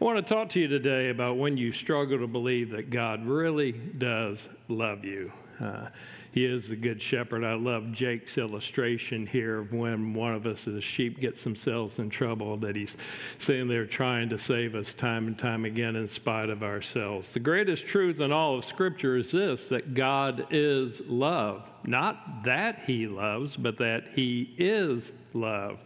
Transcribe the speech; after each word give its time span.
I 0.00 0.04
want 0.04 0.26
to 0.26 0.34
talk 0.34 0.48
to 0.50 0.60
you 0.60 0.66
today 0.66 1.10
about 1.10 1.36
when 1.36 1.58
you 1.58 1.72
struggle 1.72 2.18
to 2.20 2.26
believe 2.26 2.70
that 2.70 2.88
God 2.88 3.26
really 3.26 3.72
does 3.72 4.48
love 4.68 5.04
you. 5.04 5.30
Uh, 5.60 5.88
he 6.32 6.46
is 6.46 6.70
the 6.70 6.76
good 6.76 7.02
shepherd. 7.02 7.44
I 7.44 7.52
love 7.52 7.92
Jake's 7.92 8.38
illustration 8.38 9.26
here 9.26 9.58
of 9.58 9.74
when 9.74 10.14
one 10.14 10.32
of 10.32 10.46
us 10.46 10.66
as 10.66 10.82
sheep 10.82 11.20
gets 11.20 11.44
themselves 11.44 11.98
in 11.98 12.08
trouble, 12.08 12.56
that 12.56 12.76
he's 12.76 12.96
sitting 13.36 13.68
there 13.68 13.84
trying 13.84 14.30
to 14.30 14.38
save 14.38 14.74
us 14.74 14.94
time 14.94 15.26
and 15.26 15.38
time 15.38 15.66
again 15.66 15.96
in 15.96 16.08
spite 16.08 16.48
of 16.48 16.62
ourselves. 16.62 17.34
The 17.34 17.40
greatest 17.40 17.86
truth 17.86 18.20
in 18.20 18.32
all 18.32 18.56
of 18.56 18.64
Scripture 18.64 19.18
is 19.18 19.32
this 19.32 19.66
that 19.66 19.92
God 19.92 20.46
is 20.48 21.02
love. 21.08 21.68
Not 21.84 22.42
that 22.44 22.84
he 22.86 23.06
loves, 23.06 23.54
but 23.54 23.76
that 23.76 24.08
he 24.14 24.54
is 24.56 25.12
love. 25.34 25.78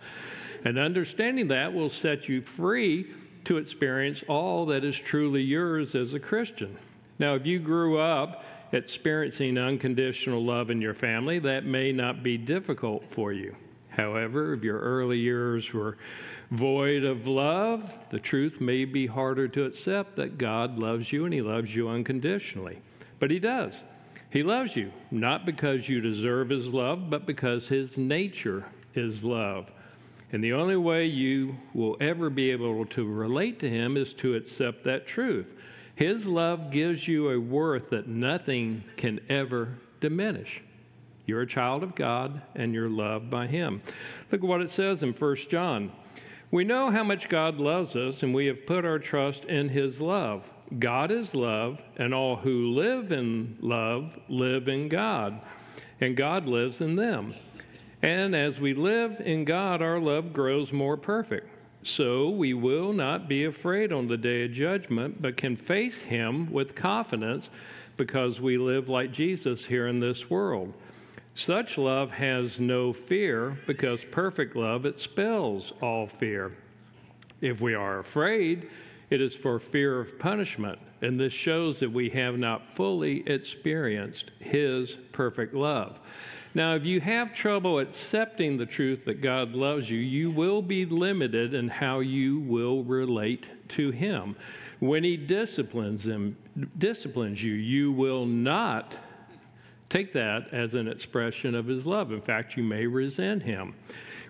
And 0.65 0.79
understanding 0.79 1.49
that 1.49 1.75
will 1.75 1.91
set 1.91 2.29
you 2.29 2.43
free 2.43 3.09
to 3.45 3.59
experience 3.59 4.25
all 4.29 4.67
that 4.67 4.85
is 4.85 4.99
truly 4.99 5.43
yours 5.43 5.95
as 5.95 6.13
a 6.13 6.21
Christian. 6.21 6.77
Now, 7.19 7.35
if 7.35 7.47
you 7.47 7.59
grew 7.59 7.99
up 7.99 8.45
experiencing 8.73 9.57
unconditional 9.57 10.45
love 10.45 10.71
in 10.71 10.81
your 10.81 10.95
family, 10.95 11.39
that 11.41 11.65
may 11.65 11.93
not 11.93 12.23
be 12.23 12.37
difficult 12.37 13.09
for 13.09 13.33
you. 13.33 13.55
However, 13.91 14.55
if 14.55 14.65
your 14.65 14.81
early 14.81 15.19
years 15.19 15.73
were 15.73 15.97
void 16.51 17.05
of 17.05 17.29
love, 17.29 17.97
the 18.11 18.19
truth 18.19 18.61
may 18.61 18.85
be 18.85 19.07
harder 19.07 19.47
to 19.49 19.65
accept 19.65 20.17
that 20.17 20.39
God 20.39 20.79
loves 20.79 21.13
you 21.13 21.25
and 21.25 21.33
He 21.33 21.43
loves 21.43 21.75
you 21.75 21.89
unconditionally. 21.89 22.79
But 23.21 23.31
He 23.31 23.39
does. 23.39 23.83
He 24.31 24.43
loves 24.43 24.75
you, 24.75 24.91
not 25.13 25.47
because 25.47 25.89
you 25.89 26.01
deserve 26.01 26.49
His 26.49 26.67
love, 26.69 27.09
but 27.09 27.25
because 27.25 27.69
His 27.69 27.97
nature 27.97 28.65
is 28.95 29.25
love. 29.25 29.71
And 30.35 30.43
the 30.43 30.55
only 30.55 30.77
way 30.77 31.07
you 31.07 31.55
will 31.75 31.97
ever 32.01 32.29
be 32.29 32.51
able 32.51 32.85
to 32.87 33.07
relate 33.07 33.61
to 33.61 33.71
Him 33.71 33.97
is 33.97 34.13
to 34.15 34.35
accept 34.35 34.83
that 34.83 35.07
truth. 35.07 35.47
His 35.95 36.27
love 36.27 36.73
gives 36.73 37.07
you 37.07 37.31
a 37.31 37.39
worth 37.39 37.91
that 37.91 38.09
nothing 38.09 38.83
can 38.97 39.21
ever 39.29 39.69
diminish. 40.01 40.61
You're 41.27 41.43
a 41.43 41.47
child 41.47 41.85
of 41.85 41.95
God 41.95 42.43
and 42.57 42.75
you're 42.75 42.89
loved 42.89 43.31
by 43.31 43.47
Him. 43.47 43.81
Look 44.33 44.43
at 44.43 44.49
what 44.49 44.61
it 44.61 44.71
says 44.71 45.05
in 45.05 45.13
1 45.13 45.37
John. 45.37 45.93
We 46.51 46.65
know 46.65 46.91
how 46.91 47.05
much 47.05 47.29
God 47.29 47.59
loves 47.59 47.95
us, 47.95 48.25
and 48.25 48.35
we 48.35 48.47
have 48.47 48.67
put 48.67 48.85
our 48.85 48.99
trust 48.99 49.45
in 49.45 49.69
His 49.69 50.01
love. 50.01 50.53
God 50.81 51.13
is 51.13 51.37
love, 51.37 51.81
and 51.97 52.13
all 52.13 52.35
who 52.35 52.73
live 52.73 53.13
in 53.13 53.57
love 53.61 54.19
live 54.29 54.67
in 54.67 54.89
God, 54.89 55.41
and 56.01 56.17
God 56.17 56.47
lives 56.47 56.81
in 56.81 56.97
them. 56.97 57.35
And 58.05 58.37
as 58.37 58.61
we 58.61 58.75
live 58.75 59.23
in 59.25 59.47
God, 59.47 59.81
our 59.81 59.99
love 59.99 60.35
grows 60.35 60.75
more 60.75 60.99
perfect. 60.99 61.49
So 61.85 62.29
we 62.29 62.53
will 62.53 62.93
not 62.93 63.31
be 63.31 63.47
afraid 63.47 63.95
on 63.95 64.09
the 64.09 64.19
day 64.19 64.45
of 64.45 64.53
judgment, 64.53 65.23
but 65.23 65.39
can 65.39 65.57
face 65.57 66.03
Him 66.03 66.53
with 66.53 66.75
confidence 66.75 67.49
because 67.97 68.43
we 68.43 68.59
live 68.59 68.91
like 68.91 69.11
Jesus 69.11 69.65
here 69.65 69.87
in 69.87 70.01
this 70.01 70.29
world. 70.29 70.75
Such 71.35 71.79
love 71.79 72.11
has 72.11 72.61
no 72.61 72.93
fear 72.93 73.57
because 73.67 74.05
perfect 74.05 74.55
love 74.55 74.85
expels 74.85 75.73
all 75.81 76.07
fear. 76.07 76.53
If 77.41 77.63
we 77.63 77.73
are 77.73 78.01
afraid, 78.01 78.69
it 79.09 79.23
is 79.23 79.35
for 79.35 79.59
fear 79.59 79.99
of 79.99 80.19
punishment, 80.19 80.79
and 81.01 81.19
this 81.19 81.33
shows 81.33 81.81
that 81.81 81.91
we 81.91 82.11
have 82.11 82.37
not 82.37 82.71
fully 82.71 83.27
experienced 83.27 84.31
His 84.41 84.93
perfect 85.13 85.55
love. 85.55 85.99
Now, 86.57 86.77
if 86.77 86.85
you 86.85 87.01
have 87.01 87.35
trouble 87.35 87.81
accepting 87.81 88.57
the 88.57 88.67
truth 88.67 89.05
that 89.07 89.21
God 89.21 89.55
loves 89.55 89.91
you, 89.91 89.99
you 89.99 90.31
will 90.31 90.63
be 90.63 90.87
limited 90.87 91.53
in 91.53 91.69
how 91.69 91.99
you 91.99 92.39
will 92.39 92.85
relate 92.85 93.47
to 93.71 93.91
Him. 93.91 94.37
When 94.79 95.03
He 95.03 95.17
disciplines 95.17 96.07
him, 96.07 96.37
disciplines 96.79 97.43
you, 97.43 97.55
you 97.55 97.91
will 97.91 98.25
not 98.25 98.97
take 99.89 100.13
that 100.13 100.47
as 100.53 100.75
an 100.75 100.87
expression 100.87 101.57
of 101.57 101.67
His 101.67 101.87
love. 101.87 102.13
In 102.13 102.21
fact, 102.21 102.57
you 102.57 102.63
may 102.63 102.87
resent 102.87 103.43
Him. 103.43 103.75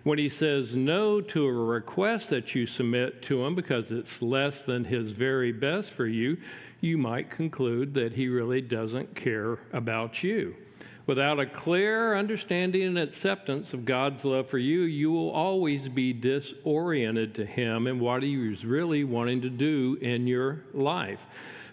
When 0.05 0.17
He 0.17 0.31
says 0.31 0.75
no 0.75 1.21
to 1.21 1.47
a 1.47 1.53
request 1.53 2.31
that 2.31 2.55
you 2.55 2.67
submit 2.67 3.21
to 3.23 3.45
Him 3.45 3.55
because 3.55 3.93
it's 3.93 4.23
less 4.23 4.63
than 4.63 4.83
His 4.83 5.13
very 5.13 5.53
best 5.53 5.91
for 5.91 6.07
you, 6.07 6.39
you 6.81 6.97
might 6.97 7.31
conclude 7.31 7.93
that 7.95 8.15
He 8.15 8.29
really 8.29 8.63
doesn't 8.63 9.15
care 9.15 9.59
about 9.75 10.23
you. 10.23 10.55
Without 11.07 11.39
a 11.39 11.45
clear 11.45 12.17
understanding 12.17 12.83
and 12.83 12.99
acceptance 12.99 13.75
of 13.75 13.85
God's 13.85 14.25
love 14.25 14.49
for 14.49 14.57
you, 14.57 14.83
you 14.83 15.11
will 15.13 15.31
always 15.31 15.89
be 15.89 16.15
disoriented 16.15 17.35
to 17.35 17.45
Him 17.45 17.87
and 17.87 18.01
what 18.01 18.23
He 18.23 18.35
is 18.51 18.65
really 18.65 19.05
wanting 19.05 19.43
to 19.43 19.51
do 19.51 19.99
in 20.01 20.27
your 20.27 20.63
life. 20.73 21.27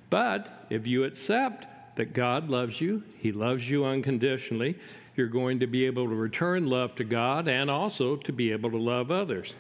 But 0.10 0.66
if 0.70 0.86
you 0.86 1.06
accept 1.06 1.96
that 1.96 2.14
God 2.14 2.50
loves 2.50 2.82
you, 2.82 3.04
He 3.20 3.32
loves 3.32 3.70
you 3.70 3.86
unconditionally, 3.86 4.78
you're 5.16 5.28
going 5.28 5.60
to 5.62 5.68
be 5.68 5.86
able 5.86 6.08
to 6.08 6.16
return 6.16 6.68
love 6.68 6.96
to 6.96 7.04
God 7.06 7.48
and 7.48 7.70
also 7.70 8.18
to 8.18 8.34
be 8.34 8.52
able 8.52 8.72
to 8.72 8.78
love 8.78 9.12
others. 9.12 9.54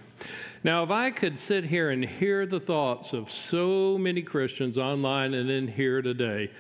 Now, 0.63 0.83
if 0.83 0.91
I 0.91 1.11
could 1.11 1.39
sit 1.39 1.63
here 1.63 1.91
and 1.91 2.03
hear 2.03 2.45
the 2.45 2.59
thoughts 2.59 3.13
of 3.13 3.31
so 3.31 3.97
many 3.97 4.21
Christians 4.21 4.77
online 4.77 5.33
and 5.33 5.49
in 5.49 5.67
here 5.67 6.01
today, 6.01 6.51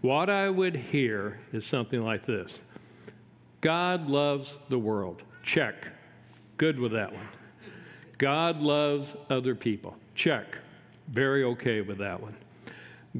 what 0.00 0.30
I 0.30 0.48
would 0.48 0.76
hear 0.76 1.38
is 1.52 1.66
something 1.66 2.02
like 2.02 2.26
this 2.26 2.60
God 3.60 4.08
loves 4.08 4.58
the 4.68 4.78
world. 4.78 5.22
Check. 5.42 5.88
Good 6.56 6.78
with 6.78 6.92
that 6.92 7.12
one. 7.12 7.28
God 8.18 8.60
loves 8.60 9.14
other 9.30 9.54
people. 9.54 9.96
Check. 10.14 10.58
Very 11.08 11.44
okay 11.44 11.80
with 11.80 11.98
that 11.98 12.20
one. 12.20 12.34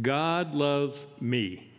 God 0.03 0.55
loves 0.55 1.05
me. 1.21 1.71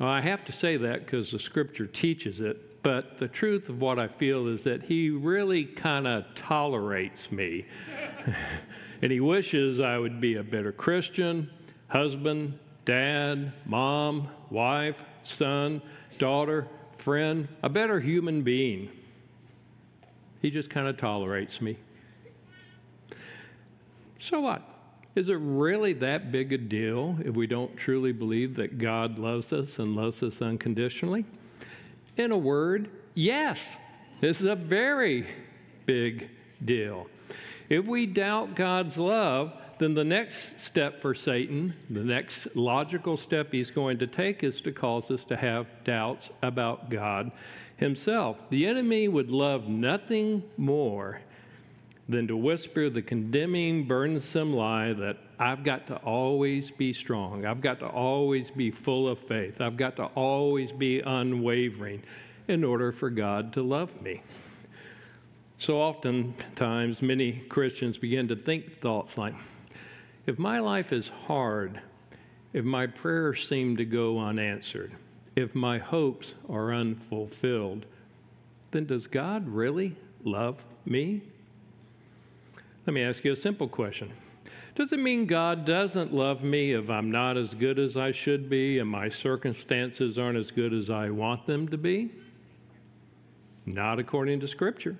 Well, 0.00 0.08
I 0.08 0.20
have 0.20 0.44
to 0.46 0.52
say 0.52 0.76
that 0.76 1.00
because 1.00 1.30
the 1.30 1.38
scripture 1.38 1.86
teaches 1.86 2.40
it, 2.40 2.82
but 2.82 3.16
the 3.18 3.28
truth 3.28 3.68
of 3.68 3.80
what 3.80 3.98
I 3.98 4.08
feel 4.08 4.48
is 4.48 4.64
that 4.64 4.82
he 4.82 5.10
really 5.10 5.64
kind 5.64 6.06
of 6.06 6.24
tolerates 6.34 7.30
me. 7.30 7.64
and 9.02 9.12
he 9.12 9.20
wishes 9.20 9.80
I 9.80 9.98
would 9.98 10.20
be 10.20 10.36
a 10.36 10.42
better 10.42 10.72
Christian, 10.72 11.48
husband, 11.88 12.58
dad, 12.84 13.52
mom, 13.66 14.28
wife, 14.50 15.02
son, 15.22 15.82
daughter, 16.18 16.68
friend, 16.98 17.48
a 17.62 17.68
better 17.68 18.00
human 18.00 18.42
being. 18.42 18.90
He 20.40 20.50
just 20.50 20.70
kind 20.70 20.86
of 20.86 20.96
tolerates 20.96 21.60
me. 21.60 21.76
So 24.18 24.40
what? 24.40 24.62
Is 25.14 25.28
it 25.28 25.38
really 25.40 25.92
that 25.94 26.32
big 26.32 26.52
a 26.52 26.58
deal 26.58 27.16
if 27.24 27.34
we 27.34 27.46
don't 27.46 27.76
truly 27.76 28.12
believe 28.12 28.56
that 28.56 28.78
God 28.78 29.18
loves 29.18 29.52
us 29.52 29.78
and 29.78 29.94
loves 29.94 30.22
us 30.22 30.42
unconditionally? 30.42 31.24
In 32.16 32.32
a 32.32 32.38
word, 32.38 32.90
yes. 33.14 33.76
This 34.20 34.40
is 34.40 34.48
a 34.48 34.56
very 34.56 35.26
big 35.86 36.30
deal. 36.64 37.06
If 37.68 37.86
we 37.86 38.06
doubt 38.06 38.54
God's 38.54 38.98
love, 38.98 39.52
then 39.78 39.94
the 39.94 40.04
next 40.04 40.60
step 40.60 41.00
for 41.00 41.14
Satan, 41.14 41.74
the 41.90 42.04
next 42.04 42.54
logical 42.56 43.16
step 43.16 43.52
he's 43.52 43.70
going 43.70 43.98
to 43.98 44.06
take 44.06 44.44
is 44.44 44.60
to 44.62 44.72
cause 44.72 45.10
us 45.10 45.24
to 45.24 45.36
have 45.36 45.66
doubts 45.84 46.30
about 46.42 46.90
God 46.90 47.32
himself. 47.76 48.36
The 48.50 48.66
enemy 48.66 49.08
would 49.08 49.30
love 49.30 49.68
nothing 49.68 50.42
more 50.56 51.20
than 52.08 52.26
to 52.28 52.36
whisper 52.36 52.90
the 52.90 53.02
condemning, 53.02 53.86
burdensome 53.86 54.52
lie 54.52 54.92
that 54.92 55.16
I've 55.38 55.64
got 55.64 55.86
to 55.88 55.96
always 55.96 56.70
be 56.70 56.92
strong. 56.92 57.46
I've 57.46 57.60
got 57.60 57.80
to 57.80 57.86
always 57.86 58.50
be 58.50 58.70
full 58.70 59.08
of 59.08 59.18
faith. 59.18 59.60
I've 59.60 59.76
got 59.76 59.96
to 59.96 60.04
always 60.04 60.70
be 60.70 61.00
unwavering 61.00 62.02
in 62.46 62.62
order 62.62 62.92
for 62.92 63.08
God 63.08 63.52
to 63.54 63.62
love 63.62 64.02
me. 64.02 64.22
So 65.58 65.80
oftentimes, 65.80 67.00
many 67.00 67.32
Christians 67.32 67.96
begin 67.96 68.28
to 68.28 68.36
think 68.36 68.76
thoughts 68.76 69.16
like, 69.16 69.34
if 70.26 70.38
my 70.38 70.58
life 70.58 70.92
is 70.92 71.08
hard, 71.08 71.80
if 72.52 72.64
my 72.64 72.86
prayers 72.86 73.46
seem 73.46 73.76
to 73.76 73.84
go 73.84 74.18
unanswered, 74.18 74.92
if 75.36 75.54
my 75.54 75.78
hopes 75.78 76.34
are 76.48 76.72
unfulfilled, 76.72 77.86
then 78.70 78.86
does 78.86 79.06
God 79.06 79.48
really 79.48 79.96
love 80.24 80.64
me? 80.86 81.22
Let 82.86 82.94
me 82.94 83.02
ask 83.02 83.24
you 83.24 83.32
a 83.32 83.36
simple 83.36 83.68
question. 83.68 84.12
Does 84.74 84.92
it 84.92 84.98
mean 84.98 85.26
God 85.26 85.64
doesn't 85.64 86.12
love 86.12 86.42
me 86.42 86.72
if 86.72 86.90
I'm 86.90 87.10
not 87.10 87.36
as 87.36 87.54
good 87.54 87.78
as 87.78 87.96
I 87.96 88.10
should 88.10 88.50
be 88.50 88.80
and 88.80 88.90
my 88.90 89.08
circumstances 89.08 90.18
aren't 90.18 90.36
as 90.36 90.50
good 90.50 90.72
as 90.72 90.90
I 90.90 91.10
want 91.10 91.46
them 91.46 91.68
to 91.68 91.78
be? 91.78 92.10
Not 93.66 93.98
according 93.98 94.40
to 94.40 94.48
Scripture. 94.48 94.96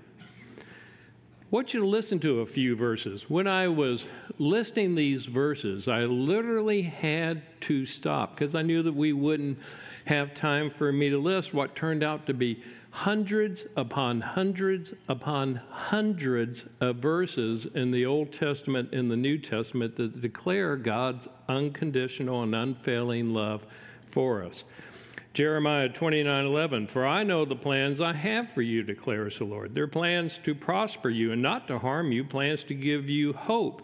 Want 1.55 1.73
you 1.73 1.79
to 1.79 1.87
listen 1.87 2.19
to 2.19 2.41
a 2.41 2.47
few 2.47 2.75
verses. 2.75 3.31
When 3.31 3.47
I 3.47 3.69
was 3.69 4.07
listing 4.39 4.97
these 4.97 5.27
verses, 5.27 5.87
I 5.87 6.01
literally 6.01 6.83
had 6.83 7.43
to 7.61 7.87
stop 7.87 8.35
because 8.35 8.57
I 8.57 8.63
knew 8.63 8.83
that 8.83 8.93
we 8.93 9.13
wouldn't 9.13 9.61
have 10.07 10.35
time 10.35 10.69
for 10.69 10.91
me 10.91 11.11
to 11.11 11.17
list 11.17 11.55
what 11.55 11.77
turned 11.77 12.03
out 12.03 12.27
to 12.27 12.35
be 12.35 12.61
hundreds 12.91 13.67
upon 13.77 14.21
hundreds 14.21 14.95
upon 15.09 15.61
hundreds 15.71 16.65
of 16.81 16.97
verses 16.97 17.67
in 17.67 17.93
the 17.93 18.05
Old 18.05 18.33
Testament 18.33 18.93
and 18.93 19.09
the 19.09 19.17
New 19.17 19.39
Testament 19.39 19.95
that 19.95 20.21
declare 20.21 20.75
God's 20.77 21.29
unconditional 21.49 22.43
and 22.43 22.53
unfailing 22.53 23.33
love 23.33 23.65
for 24.09 24.43
us. 24.43 24.65
Jeremiah 25.35 25.89
29 25.89 26.47
11, 26.47 26.87
for 26.87 27.05
I 27.05 27.25
know 27.25 27.45
the 27.45 27.57
plans 27.57 28.01
I 28.01 28.13
have 28.13 28.53
for 28.53 28.63
you, 28.63 28.85
declares 28.85 29.39
the 29.39 29.45
Lord. 29.45 29.75
They're 29.75 29.89
plans 29.89 30.39
to 30.45 30.55
prosper 30.55 31.11
you 31.11 31.33
and 31.33 31.43
not 31.43 31.67
to 31.67 31.79
harm 31.79 32.13
you, 32.13 32.23
plans 32.23 32.63
to 32.65 32.75
give 32.75 33.11
you 33.11 33.33
hope 33.33 33.83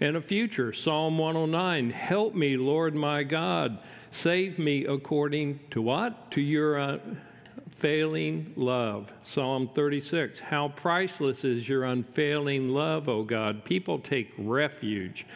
and 0.00 0.16
a 0.16 0.20
future. 0.20 0.72
Psalm 0.72 1.18
109, 1.18 1.90
help 1.90 2.36
me, 2.36 2.56
Lord 2.56 2.94
my 2.94 3.24
God. 3.24 3.78
Save 4.12 4.60
me 4.60 4.84
according 4.84 5.58
to 5.70 5.82
what? 5.82 6.30
To 6.32 6.40
your 6.40 6.78
uh, 6.78 6.98
unfailing 7.82 8.52
love. 8.54 9.12
Psalm 9.24 9.68
36, 9.74 10.38
how 10.38 10.68
priceless 10.68 11.42
is 11.42 11.68
your 11.68 11.82
unfailing 11.82 12.68
love, 12.68 13.08
O 13.08 13.24
God. 13.24 13.64
People 13.64 13.98
take 13.98 14.32
refuge 14.38 15.26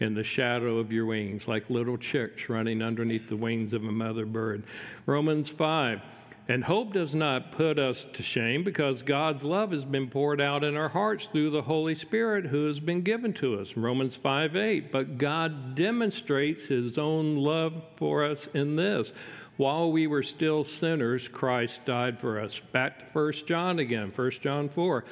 in 0.00 0.12
the 0.12 0.24
shadow 0.24 0.78
of 0.78 0.90
your 0.90 1.06
wings, 1.06 1.46
like 1.46 1.70
little 1.70 1.96
chicks 1.96 2.48
running 2.48 2.82
underneath 2.82 3.28
the 3.28 3.36
wings 3.36 3.72
of 3.72 3.84
a 3.84 3.92
mother 3.92 4.26
bird. 4.26 4.64
Romans 5.06 5.48
5. 5.48 6.02
And 6.48 6.64
hope 6.64 6.92
does 6.92 7.14
not 7.14 7.52
put 7.52 7.78
us 7.78 8.04
to 8.14 8.22
shame 8.22 8.64
because 8.64 9.02
God's 9.02 9.44
love 9.44 9.70
has 9.70 9.84
been 9.84 10.08
poured 10.08 10.40
out 10.40 10.64
in 10.64 10.76
our 10.76 10.88
hearts 10.88 11.26
through 11.26 11.50
the 11.50 11.62
Holy 11.62 11.94
Spirit 11.94 12.46
who 12.46 12.66
has 12.66 12.80
been 12.80 13.02
given 13.02 13.32
to 13.34 13.60
us. 13.60 13.76
Romans 13.76 14.16
5 14.16 14.56
8. 14.56 14.90
But 14.90 15.18
God 15.18 15.76
demonstrates 15.76 16.64
his 16.64 16.98
own 16.98 17.36
love 17.36 17.80
for 17.94 18.24
us 18.24 18.48
in 18.54 18.74
this. 18.74 19.12
While 19.56 19.92
we 19.92 20.08
were 20.08 20.24
still 20.24 20.64
sinners, 20.64 21.28
Christ 21.28 21.84
died 21.84 22.18
for 22.18 22.40
us. 22.40 22.58
Back 22.72 22.98
to 22.98 23.04
1 23.12 23.32
John 23.46 23.78
again, 23.78 24.12
1 24.14 24.30
John 24.32 24.68
4. 24.68 25.04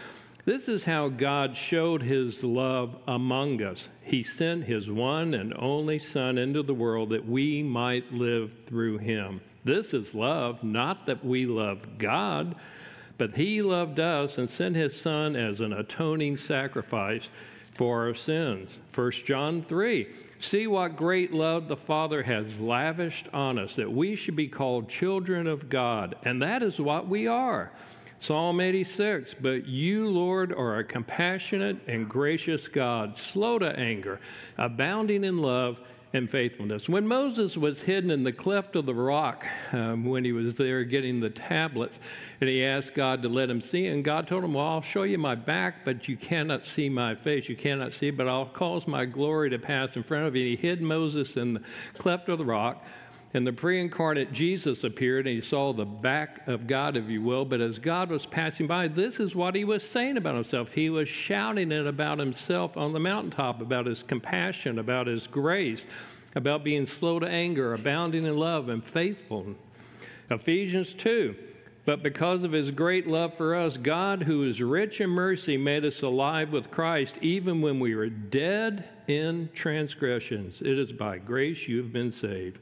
This 0.46 0.68
is 0.68 0.84
how 0.84 1.10
God 1.10 1.56
showed 1.56 2.02
his 2.02 2.42
love 2.42 2.96
among 3.06 3.62
us. 3.62 3.88
He 4.02 4.24
sent 4.24 4.64
his 4.64 4.90
one 4.90 5.34
and 5.34 5.54
only 5.56 6.00
Son 6.00 6.38
into 6.38 6.62
the 6.62 6.74
world 6.74 7.10
that 7.10 7.28
we 7.28 7.62
might 7.62 8.12
live 8.12 8.50
through 8.66 8.98
him. 8.98 9.42
This 9.64 9.92
is 9.92 10.14
love, 10.14 10.64
not 10.64 11.06
that 11.06 11.24
we 11.24 11.46
love 11.46 11.98
God, 11.98 12.54
but 13.18 13.34
he 13.34 13.60
loved 13.60 14.00
us 14.00 14.38
and 14.38 14.48
sent 14.48 14.76
his 14.76 14.98
Son 14.98 15.36
as 15.36 15.60
an 15.60 15.72
atoning 15.72 16.38
sacrifice 16.38 17.28
for 17.70 18.06
our 18.06 18.14
sins. 18.14 18.78
1 18.94 19.10
John 19.26 19.62
3. 19.62 20.08
See 20.38 20.66
what 20.66 20.96
great 20.96 21.32
love 21.32 21.68
the 21.68 21.76
Father 21.76 22.22
has 22.22 22.60
lavished 22.60 23.28
on 23.34 23.58
us, 23.58 23.76
that 23.76 23.92
we 23.92 24.16
should 24.16 24.36
be 24.36 24.48
called 24.48 24.88
children 24.88 25.46
of 25.46 25.68
God. 25.68 26.14
And 26.24 26.40
that 26.40 26.62
is 26.62 26.80
what 26.80 27.08
we 27.08 27.26
are. 27.26 27.70
Psalm 28.20 28.60
86 28.60 29.34
But 29.40 29.66
you, 29.66 30.08
Lord, 30.08 30.52
are 30.52 30.78
a 30.78 30.84
compassionate 30.84 31.78
and 31.86 32.08
gracious 32.08 32.68
God, 32.68 33.16
slow 33.16 33.58
to 33.58 33.78
anger, 33.78 34.20
abounding 34.56 35.24
in 35.24 35.38
love 35.38 35.80
and 36.12 36.28
faithfulness. 36.28 36.88
When 36.88 37.06
Moses 37.06 37.56
was 37.56 37.82
hidden 37.82 38.10
in 38.10 38.24
the 38.24 38.32
cleft 38.32 38.74
of 38.74 38.86
the 38.86 38.94
rock, 38.94 39.46
um, 39.72 40.04
when 40.04 40.24
he 40.24 40.32
was 40.32 40.56
there 40.56 40.82
getting 40.82 41.20
the 41.20 41.30
tablets, 41.30 42.00
and 42.40 42.50
he 42.50 42.64
asked 42.64 42.94
God 42.94 43.22
to 43.22 43.28
let 43.28 43.48
him 43.48 43.60
see, 43.60 43.86
and 43.86 44.04
God 44.04 44.26
told 44.26 44.42
him, 44.42 44.54
Well, 44.54 44.66
I'll 44.66 44.82
show 44.82 45.04
you 45.04 45.18
my 45.18 45.36
back, 45.36 45.84
but 45.84 46.08
you 46.08 46.16
cannot 46.16 46.66
see 46.66 46.88
my 46.88 47.14
face. 47.14 47.48
You 47.48 47.56
cannot 47.56 47.92
see, 47.92 48.10
but 48.10 48.28
I'll 48.28 48.46
cause 48.46 48.88
my 48.88 49.04
glory 49.04 49.50
to 49.50 49.58
pass 49.58 49.96
in 49.96 50.02
front 50.02 50.26
of 50.26 50.34
you. 50.34 50.42
And 50.42 50.50
he 50.50 50.56
hid 50.56 50.82
Moses 50.82 51.36
in 51.36 51.54
the 51.54 51.62
cleft 51.96 52.28
of 52.28 52.38
the 52.38 52.44
rock. 52.44 52.84
And 53.32 53.46
the 53.46 53.52
pre 53.52 53.80
incarnate 53.80 54.32
Jesus 54.32 54.82
appeared 54.82 55.26
and 55.26 55.36
he 55.36 55.40
saw 55.40 55.72
the 55.72 55.84
back 55.84 56.46
of 56.48 56.66
God, 56.66 56.96
if 56.96 57.08
you 57.08 57.22
will. 57.22 57.44
But 57.44 57.60
as 57.60 57.78
God 57.78 58.10
was 58.10 58.26
passing 58.26 58.66
by, 58.66 58.88
this 58.88 59.20
is 59.20 59.36
what 59.36 59.54
he 59.54 59.64
was 59.64 59.88
saying 59.88 60.16
about 60.16 60.34
himself. 60.34 60.72
He 60.72 60.90
was 60.90 61.08
shouting 61.08 61.70
it 61.70 61.86
about 61.86 62.18
himself 62.18 62.76
on 62.76 62.92
the 62.92 62.98
mountaintop, 62.98 63.60
about 63.60 63.86
his 63.86 64.02
compassion, 64.02 64.80
about 64.80 65.06
his 65.06 65.28
grace, 65.28 65.86
about 66.34 66.64
being 66.64 66.86
slow 66.86 67.20
to 67.20 67.28
anger, 67.28 67.74
abounding 67.74 68.24
in 68.24 68.36
love, 68.36 68.68
and 68.68 68.84
faithful. 68.84 69.54
Ephesians 70.28 70.92
2. 70.94 71.36
But 71.86 72.02
because 72.02 72.44
of 72.44 72.52
his 72.52 72.70
great 72.70 73.06
love 73.06 73.36
for 73.36 73.54
us, 73.54 73.76
God, 73.76 74.22
who 74.22 74.44
is 74.44 74.60
rich 74.60 75.00
in 75.00 75.08
mercy, 75.08 75.56
made 75.56 75.84
us 75.84 76.02
alive 76.02 76.52
with 76.52 76.70
Christ 76.70 77.16
even 77.20 77.62
when 77.62 77.80
we 77.80 77.94
were 77.94 78.10
dead 78.10 78.84
in 79.08 79.48
transgressions. 79.54 80.60
It 80.60 80.78
is 80.78 80.92
by 80.92 81.18
grace 81.18 81.66
you 81.66 81.78
have 81.78 81.92
been 81.92 82.10
saved. 82.10 82.60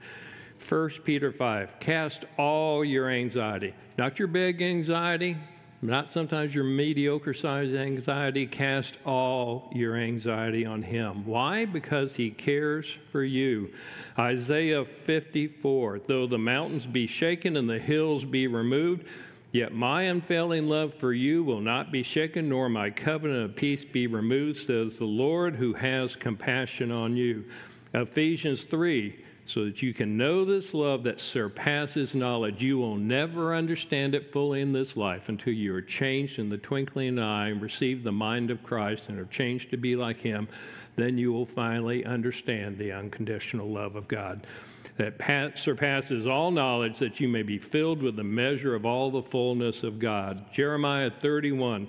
1 0.66 0.90
Peter 1.04 1.32
5 1.32 1.80
Cast 1.80 2.24
all 2.36 2.84
your 2.84 3.10
anxiety, 3.10 3.74
not 3.96 4.18
your 4.18 4.28
big 4.28 4.62
anxiety, 4.62 5.36
not 5.80 6.10
sometimes 6.10 6.54
your 6.54 6.64
mediocre 6.64 7.34
sized 7.34 7.74
anxiety. 7.74 8.46
Cast 8.46 8.96
all 9.06 9.70
your 9.72 9.96
anxiety 9.96 10.66
on 10.66 10.82
Him. 10.82 11.24
Why? 11.24 11.66
Because 11.66 12.16
He 12.16 12.30
cares 12.30 12.98
for 13.12 13.22
you. 13.22 13.72
Isaiah 14.18 14.84
54 14.84 16.00
Though 16.06 16.26
the 16.26 16.38
mountains 16.38 16.86
be 16.86 17.06
shaken 17.06 17.56
and 17.56 17.68
the 17.68 17.78
hills 17.78 18.24
be 18.24 18.46
removed, 18.46 19.06
Yet 19.50 19.72
my 19.72 20.02
unfailing 20.02 20.68
love 20.68 20.92
for 20.92 21.12
you 21.12 21.42
will 21.42 21.62
not 21.62 21.90
be 21.90 22.02
shaken, 22.02 22.50
nor 22.50 22.68
my 22.68 22.90
covenant 22.90 23.44
of 23.44 23.56
peace 23.56 23.82
be 23.82 24.06
removed, 24.06 24.58
says 24.58 24.96
the 24.96 25.06
Lord 25.06 25.56
who 25.56 25.72
has 25.72 26.14
compassion 26.14 26.90
on 26.90 27.16
you. 27.16 27.46
Ephesians 27.94 28.64
3 28.64 29.24
so 29.48 29.64
that 29.64 29.80
you 29.80 29.94
can 29.94 30.16
know 30.16 30.44
this 30.44 30.74
love 30.74 31.02
that 31.04 31.18
surpasses 31.18 32.14
knowledge. 32.14 32.62
You 32.62 32.76
will 32.76 32.96
never 32.96 33.54
understand 33.54 34.14
it 34.14 34.30
fully 34.30 34.60
in 34.60 34.72
this 34.72 34.96
life 34.96 35.30
until 35.30 35.54
you 35.54 35.74
are 35.74 35.80
changed 35.80 36.38
in 36.38 36.50
the 36.50 36.58
twinkling 36.58 37.18
eye 37.18 37.48
and 37.48 37.62
receive 37.62 38.04
the 38.04 38.12
mind 38.12 38.50
of 38.50 38.62
Christ 38.62 39.08
and 39.08 39.18
are 39.18 39.24
changed 39.24 39.70
to 39.70 39.78
be 39.78 39.96
like 39.96 40.20
Him. 40.20 40.48
Then 40.96 41.16
you 41.16 41.32
will 41.32 41.46
finally 41.46 42.04
understand 42.04 42.76
the 42.76 42.92
unconditional 42.92 43.70
love 43.70 43.96
of 43.96 44.06
God 44.06 44.46
that 44.98 45.58
surpasses 45.58 46.26
all 46.26 46.50
knowledge, 46.50 46.98
that 46.98 47.20
you 47.20 47.28
may 47.28 47.42
be 47.42 47.56
filled 47.56 48.02
with 48.02 48.16
the 48.16 48.24
measure 48.24 48.74
of 48.74 48.84
all 48.84 49.10
the 49.10 49.22
fullness 49.22 49.82
of 49.82 49.98
God. 49.98 50.52
Jeremiah 50.52 51.10
31 51.10 51.88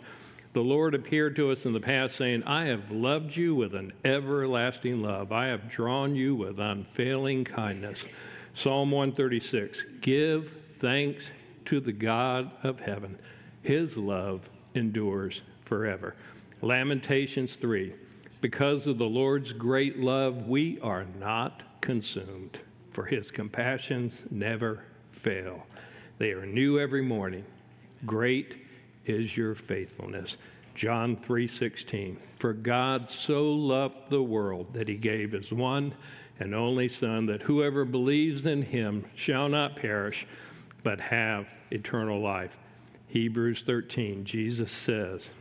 the 0.53 0.61
Lord 0.61 0.95
appeared 0.95 1.35
to 1.35 1.51
us 1.51 1.65
in 1.65 1.73
the 1.73 1.79
past, 1.79 2.15
saying, 2.15 2.43
I 2.43 2.65
have 2.65 2.89
loved 2.89 3.35
you 3.35 3.53
with 3.53 3.75
an 3.75 3.93
everlasting 4.03 5.01
love. 5.01 5.31
I 5.31 5.47
have 5.47 5.69
drawn 5.69 6.15
you 6.15 6.35
with 6.35 6.59
unfailing 6.59 7.43
kindness. 7.43 8.05
Psalm 8.55 8.89
136 8.91 9.85
Give 10.01 10.51
thanks 10.77 11.29
to 11.65 11.79
the 11.79 11.91
God 11.91 12.51
of 12.63 12.79
heaven. 12.79 13.19
His 13.61 13.95
love 13.95 14.49
endures 14.73 15.41
forever. 15.65 16.15
Lamentations 16.61 17.53
3 17.53 17.93
Because 18.41 18.87
of 18.87 18.97
the 18.97 19.05
Lord's 19.05 19.53
great 19.53 19.99
love, 19.99 20.47
we 20.47 20.79
are 20.81 21.05
not 21.19 21.61
consumed, 21.79 22.59
for 22.89 23.05
his 23.05 23.29
compassions 23.29 24.13
never 24.31 24.83
fail. 25.11 25.67
They 26.17 26.31
are 26.31 26.45
new 26.45 26.79
every 26.79 27.03
morning. 27.03 27.45
Great 28.05 28.57
is 29.09 29.35
your 29.35 29.55
faithfulness. 29.55 30.37
John 30.75 31.17
3:16 31.17 32.17
For 32.37 32.53
God 32.53 33.09
so 33.09 33.51
loved 33.51 34.09
the 34.09 34.23
world 34.23 34.73
that 34.73 34.87
he 34.87 34.95
gave 34.95 35.31
his 35.31 35.51
one 35.51 35.93
and 36.39 36.55
only 36.55 36.87
son 36.87 37.25
that 37.25 37.43
whoever 37.43 37.83
believes 37.83 38.45
in 38.45 38.61
him 38.61 39.05
shall 39.15 39.49
not 39.49 39.75
perish 39.75 40.25
but 40.83 41.01
have 41.01 41.53
eternal 41.71 42.21
life. 42.21 42.57
Hebrews 43.07 43.63
13 43.63 44.23
Jesus 44.23 44.71
says, 44.71 45.31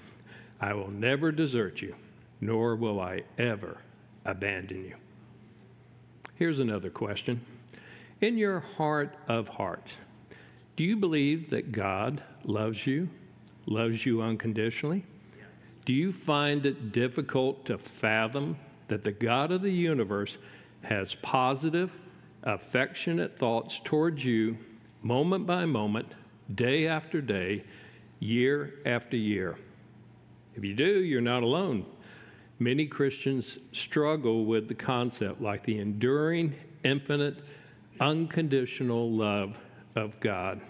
I 0.61 0.73
will 0.73 0.91
never 0.91 1.31
desert 1.31 1.83
you 1.83 1.95
nor 2.41 2.75
will 2.75 3.01
I 3.01 3.23
ever 3.37 3.79
abandon 4.25 4.85
you. 4.85 4.95
Here's 6.37 6.61
another 6.61 6.91
question. 6.91 7.45
In 8.21 8.39
your 8.39 8.61
heart 8.61 9.15
of 9.29 9.49
hearts, 9.49 9.97
do 10.77 10.85
you 10.85 10.97
believe 10.97 11.51
that 11.51 11.73
God 11.73 12.23
loves 12.45 12.87
you 12.87 13.09
loves 13.71 14.05
you 14.05 14.23
unconditionally? 14.23 15.05
Do 15.85 15.93
you 15.93 16.13
find 16.13 16.67
it 16.67 16.93
difficult 16.93 17.65
to 17.67 17.79
fathom 17.79 18.57
that 18.89 19.03
the 19.03 19.13
God 19.13 19.53
of 19.53 19.63
the 19.63 19.71
universe 19.71 20.39
has 20.83 21.15
positive, 21.15 21.91
affectionate 22.43 23.39
thoughts 23.39 23.81
towards 23.83 24.25
you 24.25 24.57
moment 25.03 25.47
by 25.47 25.65
moment, 25.65 26.13
day 26.55 26.87
after 26.87 27.21
day, 27.21 27.65
year 28.21 28.75
after 28.85 29.17
year? 29.17 29.57
If 30.57 30.65
you 30.65 30.75
do, 30.75 31.01
you're 31.01 31.21
not 31.21 31.43
alone. 31.43 31.87
Many 32.59 32.87
Christians 32.87 33.59
struggle 33.73 34.45
with 34.45 34.67
the 34.67 34.75
concept 34.75 35.41
like 35.41 35.63
the 35.63 35.79
enduring, 35.79 36.55
infinite, 36.85 37.37
unconditional 38.01 39.11
love 39.11 39.59
of 39.95 40.19
God. 40.21 40.61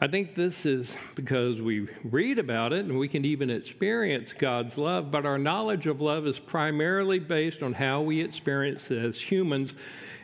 I 0.00 0.06
think 0.06 0.36
this 0.36 0.64
is 0.64 0.96
because 1.16 1.60
we 1.60 1.88
read 2.04 2.38
about 2.38 2.72
it 2.72 2.84
and 2.84 2.96
we 3.00 3.08
can 3.08 3.24
even 3.24 3.50
experience 3.50 4.32
God's 4.32 4.78
love, 4.78 5.10
but 5.10 5.26
our 5.26 5.38
knowledge 5.38 5.88
of 5.88 6.00
love 6.00 6.24
is 6.24 6.38
primarily 6.38 7.18
based 7.18 7.64
on 7.64 7.72
how 7.72 8.02
we 8.02 8.20
experience 8.20 8.92
it 8.92 8.98
as 8.98 9.20
humans 9.20 9.74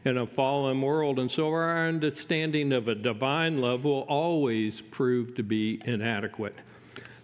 in 0.04 0.18
a 0.18 0.28
fallen 0.28 0.80
world. 0.80 1.18
And 1.18 1.28
so 1.28 1.48
our 1.48 1.88
understanding 1.88 2.72
of 2.72 2.86
a 2.86 2.94
divine 2.94 3.60
love 3.60 3.84
will 3.84 4.02
always 4.02 4.80
prove 4.80 5.34
to 5.34 5.42
be 5.42 5.82
inadequate. 5.84 6.56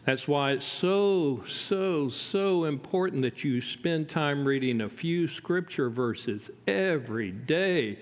That's 0.04 0.26
why 0.26 0.52
it's 0.52 0.66
so, 0.66 1.44
so, 1.46 2.08
so 2.08 2.64
important 2.64 3.22
that 3.22 3.44
you 3.44 3.60
spend 3.60 4.08
time 4.08 4.44
reading 4.44 4.80
a 4.80 4.88
few 4.88 5.28
scripture 5.28 5.88
verses 5.88 6.50
every 6.66 7.30
day 7.30 7.98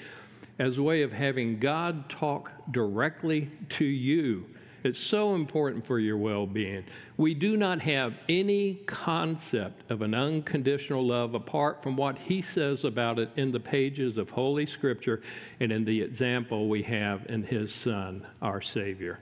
as 0.58 0.78
a 0.78 0.82
way 0.82 1.02
of 1.02 1.12
having 1.12 1.58
God 1.58 2.08
talk 2.08 2.50
directly 2.70 3.50
to 3.70 3.84
you. 3.84 4.46
It's 4.84 4.98
so 4.98 5.34
important 5.34 5.84
for 5.84 5.98
your 5.98 6.16
well 6.16 6.46
being. 6.46 6.84
We 7.16 7.34
do 7.34 7.56
not 7.56 7.80
have 7.80 8.14
any 8.28 8.74
concept 8.86 9.90
of 9.90 10.02
an 10.02 10.14
unconditional 10.14 11.04
love 11.04 11.34
apart 11.34 11.82
from 11.82 11.96
what 11.96 12.16
He 12.16 12.42
says 12.42 12.84
about 12.84 13.18
it 13.18 13.30
in 13.36 13.50
the 13.50 13.60
pages 13.60 14.16
of 14.16 14.30
Holy 14.30 14.66
Scripture 14.66 15.20
and 15.58 15.72
in 15.72 15.84
the 15.84 16.00
example 16.00 16.68
we 16.68 16.82
have 16.84 17.26
in 17.28 17.42
His 17.42 17.74
Son, 17.74 18.24
our 18.40 18.60
Savior. 18.60 19.18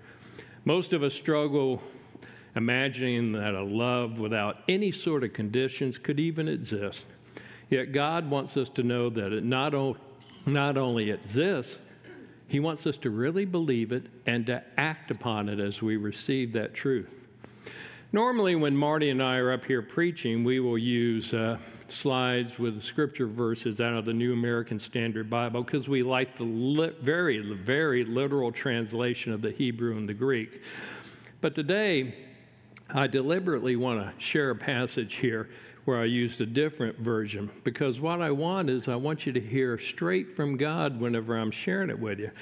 Most 0.66 0.92
of 0.92 1.02
us 1.02 1.14
struggle 1.14 1.82
imagining 2.54 3.32
that 3.32 3.54
a 3.54 3.62
love 3.62 4.18
without 4.18 4.58
any 4.68 4.90
sort 4.90 5.24
of 5.24 5.32
conditions 5.32 5.96
could 5.96 6.20
even 6.20 6.48
exist. 6.48 7.04
Yet 7.70 7.92
God 7.92 8.30
wants 8.30 8.56
us 8.56 8.68
to 8.70 8.82
know 8.82 9.10
that 9.10 9.32
it 9.32 9.44
not, 9.44 9.74
o- 9.74 9.96
not 10.46 10.76
only 10.76 11.10
exists, 11.10 11.78
He 12.48 12.60
wants 12.60 12.86
us 12.86 12.96
to 12.98 13.10
really 13.10 13.44
believe 13.44 13.92
it 13.92 14.04
and 14.26 14.46
to 14.46 14.62
act 14.78 15.10
upon 15.10 15.48
it 15.48 15.58
as 15.58 15.82
we 15.82 15.96
receive 15.96 16.52
that 16.52 16.74
truth. 16.74 17.10
Normally, 18.12 18.54
when 18.54 18.76
Marty 18.76 19.10
and 19.10 19.22
I 19.22 19.36
are 19.38 19.52
up 19.52 19.64
here 19.64 19.82
preaching, 19.82 20.44
we 20.44 20.60
will 20.60 20.78
use 20.78 21.34
uh, 21.34 21.58
slides 21.88 22.58
with 22.58 22.80
scripture 22.82 23.26
verses 23.26 23.80
out 23.80 23.94
of 23.94 24.04
the 24.04 24.12
New 24.12 24.32
American 24.32 24.78
Standard 24.78 25.28
Bible 25.28 25.62
because 25.62 25.88
we 25.88 26.04
like 26.04 26.36
the 26.36 26.44
li- 26.44 26.92
very, 27.02 27.38
very 27.54 28.04
literal 28.04 28.52
translation 28.52 29.32
of 29.32 29.42
the 29.42 29.50
Hebrew 29.50 29.96
and 29.96 30.08
the 30.08 30.14
Greek. 30.14 30.62
But 31.40 31.54
today, 31.54 32.14
I 32.94 33.08
deliberately 33.08 33.74
want 33.74 34.00
to 34.00 34.12
share 34.24 34.50
a 34.50 34.56
passage 34.56 35.14
here 35.14 35.48
where 35.86 36.00
I 36.00 36.04
used 36.04 36.40
a 36.40 36.46
different 36.46 36.98
version 36.98 37.48
because 37.62 38.00
what 38.00 38.20
I 38.20 38.32
want 38.32 38.68
is 38.68 38.88
I 38.88 38.96
want 38.96 39.24
you 39.24 39.32
to 39.32 39.40
hear 39.40 39.78
straight 39.78 40.34
from 40.34 40.56
God 40.56 41.00
whenever 41.00 41.36
I'm 41.36 41.52
sharing 41.52 41.90
it 41.90 41.98
with 41.98 42.18
you. 42.18 42.32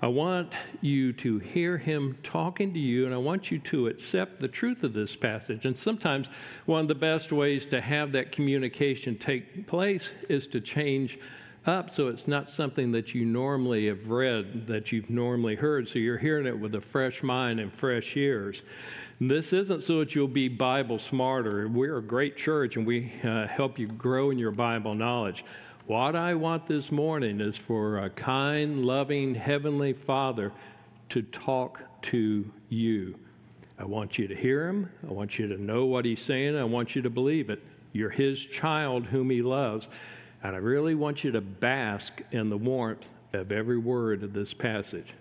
I 0.00 0.06
want 0.06 0.54
you 0.80 1.12
to 1.12 1.38
hear 1.38 1.76
Him 1.76 2.16
talking 2.22 2.72
to 2.72 2.80
you, 2.80 3.04
and 3.04 3.14
I 3.14 3.18
want 3.18 3.50
you 3.50 3.58
to 3.58 3.88
accept 3.88 4.40
the 4.40 4.48
truth 4.48 4.84
of 4.84 4.94
this 4.94 5.14
passage. 5.14 5.66
And 5.66 5.76
sometimes 5.76 6.28
one 6.64 6.80
of 6.80 6.88
the 6.88 6.94
best 6.94 7.30
ways 7.30 7.66
to 7.66 7.80
have 7.80 8.12
that 8.12 8.32
communication 8.32 9.18
take 9.18 9.66
place 9.66 10.10
is 10.30 10.46
to 10.48 10.60
change 10.62 11.18
up 11.66 11.90
so 11.90 12.08
it's 12.08 12.28
not 12.28 12.50
something 12.50 12.92
that 12.92 13.14
you 13.14 13.24
normally 13.24 13.86
have 13.86 14.08
read, 14.08 14.66
that 14.66 14.92
you've 14.92 15.10
normally 15.10 15.54
heard. 15.54 15.88
So 15.88 15.98
you're 15.98 16.18
hearing 16.18 16.46
it 16.46 16.58
with 16.58 16.74
a 16.74 16.80
fresh 16.80 17.22
mind 17.22 17.60
and 17.60 17.72
fresh 17.72 18.16
ears. 18.16 18.62
This 19.20 19.52
isn't 19.52 19.82
so 19.82 20.00
that 20.00 20.14
you'll 20.14 20.28
be 20.28 20.48
Bible 20.48 20.98
smarter. 20.98 21.68
We're 21.68 21.98
a 21.98 22.02
great 22.02 22.36
church 22.36 22.76
and 22.76 22.86
we 22.86 23.12
uh, 23.22 23.46
help 23.46 23.78
you 23.78 23.86
grow 23.86 24.30
in 24.30 24.38
your 24.38 24.50
Bible 24.50 24.94
knowledge. 24.94 25.44
What 25.86 26.16
I 26.16 26.34
want 26.34 26.66
this 26.66 26.90
morning 26.90 27.40
is 27.40 27.56
for 27.56 27.98
a 27.98 28.10
kind, 28.10 28.84
loving 28.84 29.34
Heavenly 29.34 29.92
Father 29.92 30.50
to 31.10 31.22
talk 31.22 31.82
to 32.02 32.50
you. 32.70 33.14
I 33.78 33.84
want 33.84 34.18
you 34.18 34.26
to 34.26 34.34
hear 34.34 34.68
Him. 34.68 34.90
I 35.08 35.12
want 35.12 35.38
you 35.38 35.46
to 35.48 35.62
know 35.62 35.84
what 35.84 36.04
He's 36.04 36.22
saying. 36.22 36.56
I 36.56 36.64
want 36.64 36.94
you 36.94 37.02
to 37.02 37.10
believe 37.10 37.50
it. 37.50 37.62
You're 37.92 38.10
His 38.10 38.44
child 38.46 39.04
whom 39.06 39.30
He 39.30 39.42
loves. 39.42 39.88
And 40.44 40.54
I 40.54 40.58
really 40.58 40.94
want 40.94 41.24
you 41.24 41.32
to 41.32 41.40
bask 41.40 42.20
in 42.30 42.50
the 42.50 42.56
warmth 42.58 43.08
of 43.32 43.50
every 43.50 43.78
word 43.78 44.22
of 44.22 44.34
this 44.34 44.52
passage. 44.52 45.14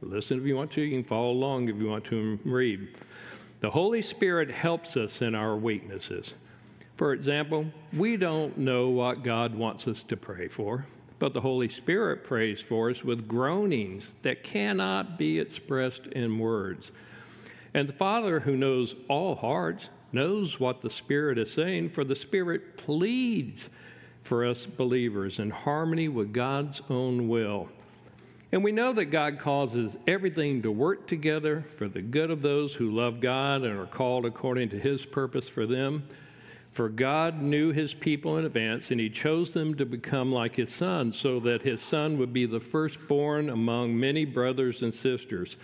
Listen 0.00 0.38
if 0.38 0.46
you 0.46 0.54
want 0.54 0.70
to. 0.72 0.80
You 0.80 1.02
can 1.02 1.04
follow 1.04 1.32
along 1.32 1.68
if 1.68 1.76
you 1.76 1.88
want 1.88 2.04
to 2.06 2.38
read. 2.44 2.96
The 3.60 3.70
Holy 3.70 4.00
Spirit 4.00 4.50
helps 4.52 4.96
us 4.96 5.20
in 5.20 5.34
our 5.34 5.56
weaknesses. 5.56 6.32
For 6.96 7.12
example, 7.12 7.66
we 7.92 8.16
don't 8.16 8.56
know 8.56 8.88
what 8.88 9.24
God 9.24 9.52
wants 9.52 9.88
us 9.88 10.04
to 10.04 10.16
pray 10.16 10.46
for, 10.46 10.86
but 11.18 11.34
the 11.34 11.40
Holy 11.40 11.68
Spirit 11.68 12.22
prays 12.22 12.62
for 12.62 12.88
us 12.88 13.02
with 13.02 13.26
groanings 13.26 14.12
that 14.22 14.44
cannot 14.44 15.18
be 15.18 15.40
expressed 15.40 16.06
in 16.06 16.38
words. 16.38 16.92
And 17.74 17.88
the 17.88 17.94
Father, 17.94 18.38
who 18.38 18.56
knows 18.56 18.94
all 19.08 19.34
hearts, 19.34 19.88
knows 20.12 20.60
what 20.60 20.82
the 20.82 20.90
Spirit 20.90 21.36
is 21.36 21.52
saying, 21.52 21.88
for 21.88 22.04
the 22.04 22.16
Spirit 22.16 22.76
pleads 22.76 23.68
for 24.22 24.44
us 24.44 24.66
believers 24.66 25.38
in 25.38 25.50
harmony 25.50 26.08
with 26.08 26.32
God's 26.32 26.82
own 26.90 27.28
will. 27.28 27.68
And 28.50 28.64
we 28.64 28.72
know 28.72 28.92
that 28.94 29.06
God 29.06 29.38
causes 29.38 29.96
everything 30.06 30.62
to 30.62 30.70
work 30.70 31.06
together 31.06 31.64
for 31.76 31.86
the 31.88 32.00
good 32.00 32.30
of 32.30 32.40
those 32.40 32.74
who 32.74 32.90
love 32.90 33.20
God 33.20 33.62
and 33.62 33.78
are 33.78 33.86
called 33.86 34.24
according 34.24 34.70
to 34.70 34.78
his 34.78 35.04
purpose 35.04 35.48
for 35.48 35.66
them. 35.66 36.04
For 36.70 36.88
God 36.88 37.42
knew 37.42 37.72
his 37.72 37.92
people 37.92 38.38
in 38.38 38.44
advance, 38.44 38.90
and 38.90 39.00
he 39.00 39.10
chose 39.10 39.52
them 39.52 39.74
to 39.76 39.86
become 39.86 40.30
like 40.30 40.54
his 40.54 40.72
son, 40.72 41.12
so 41.12 41.40
that 41.40 41.62
his 41.62 41.82
son 41.82 42.18
would 42.18 42.32
be 42.32 42.46
the 42.46 42.60
firstborn 42.60 43.48
among 43.50 43.98
many 43.98 44.24
brothers 44.24 44.82
and 44.82 44.92
sisters. 44.92 45.56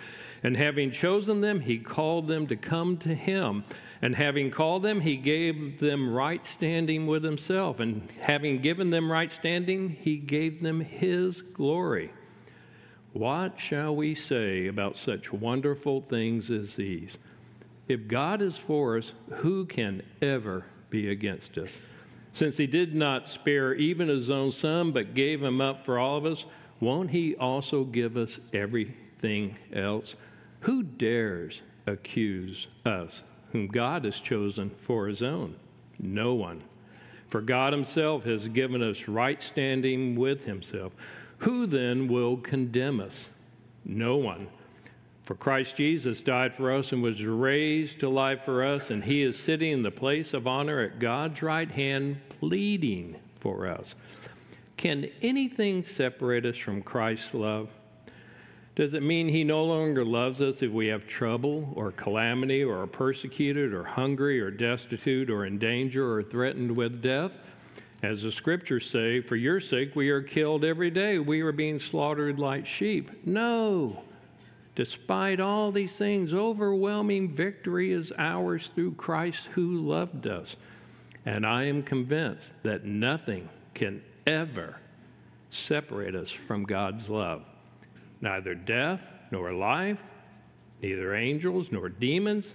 And 0.42 0.56
having 0.56 0.90
chosen 0.90 1.40
them, 1.40 1.60
he 1.60 1.78
called 1.78 2.26
them 2.26 2.46
to 2.48 2.56
come 2.56 2.96
to 2.98 3.14
him. 3.14 3.64
And 4.04 4.14
having 4.14 4.50
called 4.50 4.82
them, 4.82 5.00
he 5.00 5.16
gave 5.16 5.80
them 5.80 6.12
right 6.12 6.46
standing 6.46 7.06
with 7.06 7.24
himself. 7.24 7.80
And 7.80 8.06
having 8.20 8.60
given 8.60 8.90
them 8.90 9.10
right 9.10 9.32
standing, 9.32 9.88
he 9.88 10.18
gave 10.18 10.60
them 10.62 10.80
his 10.80 11.40
glory. 11.40 12.10
What 13.14 13.58
shall 13.58 13.96
we 13.96 14.14
say 14.14 14.66
about 14.66 14.98
such 14.98 15.32
wonderful 15.32 16.02
things 16.02 16.50
as 16.50 16.76
these? 16.76 17.16
If 17.88 18.06
God 18.06 18.42
is 18.42 18.58
for 18.58 18.98
us, 18.98 19.14
who 19.36 19.64
can 19.64 20.02
ever 20.20 20.66
be 20.90 21.08
against 21.08 21.56
us? 21.56 21.78
Since 22.34 22.58
he 22.58 22.66
did 22.66 22.94
not 22.94 23.26
spare 23.26 23.72
even 23.72 24.08
his 24.08 24.28
own 24.28 24.52
son, 24.52 24.92
but 24.92 25.14
gave 25.14 25.42
him 25.42 25.62
up 25.62 25.86
for 25.86 25.98
all 25.98 26.18
of 26.18 26.26
us, 26.26 26.44
won't 26.78 27.08
he 27.08 27.36
also 27.36 27.84
give 27.84 28.18
us 28.18 28.38
everything 28.52 29.56
else? 29.72 30.14
Who 30.60 30.82
dares 30.82 31.62
accuse 31.86 32.66
us, 32.84 33.22
whom 33.54 33.68
God 33.68 34.04
has 34.04 34.20
chosen 34.20 34.68
for 34.68 35.06
his 35.06 35.22
own? 35.22 35.54
No 36.00 36.34
one. 36.34 36.60
For 37.28 37.40
God 37.40 37.72
himself 37.72 38.24
has 38.24 38.48
given 38.48 38.82
us 38.82 39.06
right 39.06 39.40
standing 39.40 40.16
with 40.16 40.44
himself. 40.44 40.92
Who 41.38 41.66
then 41.66 42.08
will 42.08 42.36
condemn 42.36 42.98
us? 42.98 43.30
No 43.84 44.16
one. 44.16 44.48
For 45.22 45.36
Christ 45.36 45.76
Jesus 45.76 46.24
died 46.24 46.52
for 46.52 46.72
us 46.72 46.90
and 46.90 47.00
was 47.00 47.24
raised 47.24 48.00
to 48.00 48.08
life 48.08 48.42
for 48.42 48.64
us, 48.64 48.90
and 48.90 49.04
he 49.04 49.22
is 49.22 49.38
sitting 49.38 49.70
in 49.70 49.82
the 49.84 49.90
place 49.92 50.34
of 50.34 50.48
honor 50.48 50.80
at 50.80 50.98
God's 50.98 51.40
right 51.40 51.70
hand, 51.70 52.16
pleading 52.40 53.14
for 53.38 53.68
us. 53.68 53.94
Can 54.76 55.08
anything 55.22 55.84
separate 55.84 56.44
us 56.44 56.56
from 56.56 56.82
Christ's 56.82 57.34
love? 57.34 57.68
Does 58.76 58.94
it 58.94 59.04
mean 59.04 59.28
he 59.28 59.44
no 59.44 59.64
longer 59.64 60.04
loves 60.04 60.42
us 60.42 60.60
if 60.60 60.72
we 60.72 60.88
have 60.88 61.06
trouble 61.06 61.72
or 61.76 61.92
calamity 61.92 62.64
or 62.64 62.82
are 62.82 62.86
persecuted 62.88 63.72
or 63.72 63.84
hungry 63.84 64.40
or 64.40 64.50
destitute 64.50 65.30
or 65.30 65.46
in 65.46 65.58
danger 65.58 66.12
or 66.12 66.24
threatened 66.24 66.74
with 66.74 67.00
death? 67.00 67.32
As 68.02 68.22
the 68.22 68.32
scriptures 68.32 68.90
say, 68.90 69.20
for 69.20 69.36
your 69.36 69.60
sake 69.60 69.94
we 69.94 70.10
are 70.10 70.20
killed 70.20 70.64
every 70.64 70.90
day. 70.90 71.20
We 71.20 71.40
are 71.42 71.52
being 71.52 71.78
slaughtered 71.78 72.40
like 72.40 72.66
sheep. 72.66 73.24
No. 73.24 74.02
Despite 74.74 75.38
all 75.38 75.70
these 75.70 75.96
things, 75.96 76.34
overwhelming 76.34 77.32
victory 77.32 77.92
is 77.92 78.12
ours 78.18 78.72
through 78.74 78.94
Christ 78.94 79.46
who 79.52 79.78
loved 79.78 80.26
us. 80.26 80.56
And 81.24 81.46
I 81.46 81.64
am 81.64 81.84
convinced 81.84 82.60
that 82.64 82.84
nothing 82.84 83.48
can 83.72 84.02
ever 84.26 84.76
separate 85.50 86.16
us 86.16 86.30
from 86.30 86.64
God's 86.64 87.08
love. 87.08 87.44
Neither 88.20 88.54
death 88.54 89.06
nor 89.30 89.52
life, 89.52 90.02
neither 90.82 91.14
angels 91.14 91.70
nor 91.70 91.88
demons, 91.88 92.52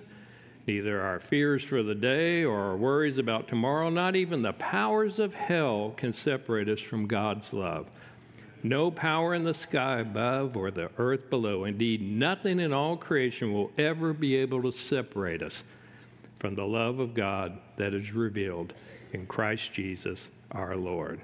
Neither 0.70 1.02
our 1.02 1.20
fears 1.20 1.64
for 1.64 1.82
the 1.82 1.96
day 1.96 2.44
or 2.44 2.56
our 2.56 2.78
worries 2.78 3.18
about 3.18 3.48
tomorrow, 3.48 3.90
not 3.90 4.16
even 4.16 4.44
the 4.44 4.54
powers 4.54 5.18
of 5.18 5.34
hell 5.34 5.96
can 5.98 6.14
separate 6.14 6.70
us 6.70 6.80
from 6.80 7.08
God's 7.08 7.54
love. 7.54 7.90
No 8.62 8.92
power 8.92 9.34
in 9.34 9.44
the 9.44 9.54
sky 9.56 10.02
above 10.02 10.56
or 10.56 10.70
the 10.70 10.92
earth 11.00 11.28
below, 11.32 11.64
indeed, 11.64 12.04
nothing 12.04 12.60
in 12.60 12.72
all 12.72 12.98
creation 12.98 13.52
will 13.52 13.72
ever 13.80 14.14
be 14.14 14.36
able 14.36 14.62
to 14.62 14.72
separate 14.72 15.42
us 15.42 15.64
from 16.38 16.54
the 16.54 16.68
love 16.68 17.00
of 17.00 17.16
God 17.16 17.58
that 17.78 17.96
is 17.96 18.12
revealed 18.12 18.76
in 19.12 19.26
Christ 19.26 19.74
Jesus 19.74 20.28
our 20.52 20.76
Lord. 20.76 21.20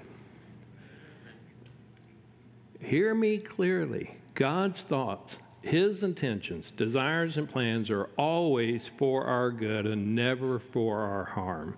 Hear 2.80 3.14
me 3.14 3.38
clearly. 3.38 4.16
God's 4.36 4.82
thoughts 4.82 5.38
His 5.62 6.04
intentions, 6.04 6.70
desires, 6.70 7.36
and 7.36 7.48
plans 7.48 7.90
are 7.90 8.10
always 8.16 8.86
for 8.86 9.24
our 9.24 9.50
good 9.50 9.86
and 9.86 10.14
never 10.14 10.60
for 10.60 11.00
our 11.00 11.24
harm. 11.24 11.76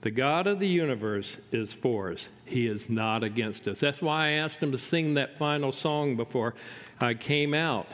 The 0.00 0.10
God 0.12 0.46
of 0.46 0.60
the 0.60 0.68
universe 0.68 1.36
is 1.50 1.74
for 1.74 2.12
us. 2.12 2.28
He 2.44 2.68
is 2.68 2.88
not 2.88 3.24
against 3.24 3.66
us. 3.66 3.80
That's 3.80 4.00
why 4.00 4.28
I 4.28 4.30
asked 4.30 4.60
him 4.60 4.70
to 4.72 4.78
sing 4.78 5.14
that 5.14 5.36
final 5.36 5.72
song 5.72 6.16
before 6.16 6.54
I 7.00 7.14
came 7.14 7.52
out. 7.52 7.88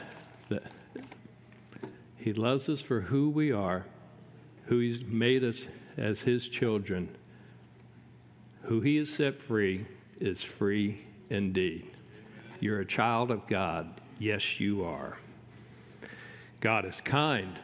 He 2.15 2.31
loves 2.31 2.69
us 2.69 2.79
for 2.79 3.01
who 3.01 3.29
we 3.29 3.51
are, 3.51 3.85
who 4.67 4.79
He's 4.79 5.03
made 5.03 5.43
us 5.43 5.65
as 5.97 6.21
His 6.21 6.47
children. 6.47 7.09
Who 8.61 8.79
He 8.79 8.95
has 8.97 9.09
set 9.09 9.41
free 9.41 9.85
is 10.21 10.41
free 10.41 11.01
indeed. 11.29 11.91
You're 12.63 12.79
a 12.79 12.85
child 12.85 13.29
of 13.29 13.45
God. 13.45 13.89
Yes, 14.19 14.57
you 14.57 14.85
are. 14.85 15.17
God 16.61 16.85
is 16.85 17.01
kind, 17.01 17.59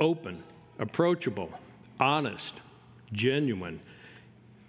open, 0.00 0.42
approachable, 0.80 1.48
honest, 2.00 2.54
genuine, 3.12 3.78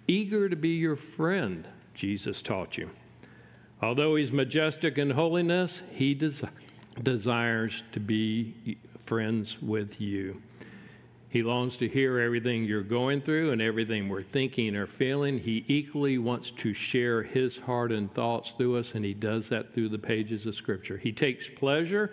eager 0.06 0.48
to 0.48 0.54
be 0.54 0.68
your 0.68 0.94
friend, 0.94 1.66
Jesus 1.92 2.40
taught 2.40 2.78
you. 2.78 2.88
Although 3.82 4.14
he's 4.14 4.30
majestic 4.30 4.96
in 4.96 5.10
holiness, 5.10 5.82
he 5.90 6.14
des- 6.14 6.46
desires 7.02 7.82
to 7.90 7.98
be 7.98 8.78
friends 9.06 9.60
with 9.60 10.00
you. 10.00 10.40
He 11.34 11.42
longs 11.42 11.76
to 11.78 11.88
hear 11.88 12.20
everything 12.20 12.62
you're 12.62 12.84
going 12.84 13.20
through 13.20 13.50
and 13.50 13.60
everything 13.60 14.08
we're 14.08 14.22
thinking 14.22 14.76
or 14.76 14.86
feeling. 14.86 15.36
He 15.36 15.64
equally 15.66 16.16
wants 16.16 16.52
to 16.52 16.72
share 16.72 17.24
his 17.24 17.58
heart 17.58 17.90
and 17.90 18.14
thoughts 18.14 18.52
through 18.56 18.76
us, 18.76 18.94
and 18.94 19.04
he 19.04 19.14
does 19.14 19.48
that 19.48 19.74
through 19.74 19.88
the 19.88 19.98
pages 19.98 20.46
of 20.46 20.54
Scripture. 20.54 20.96
He 20.96 21.10
takes 21.10 21.48
pleasure 21.48 22.12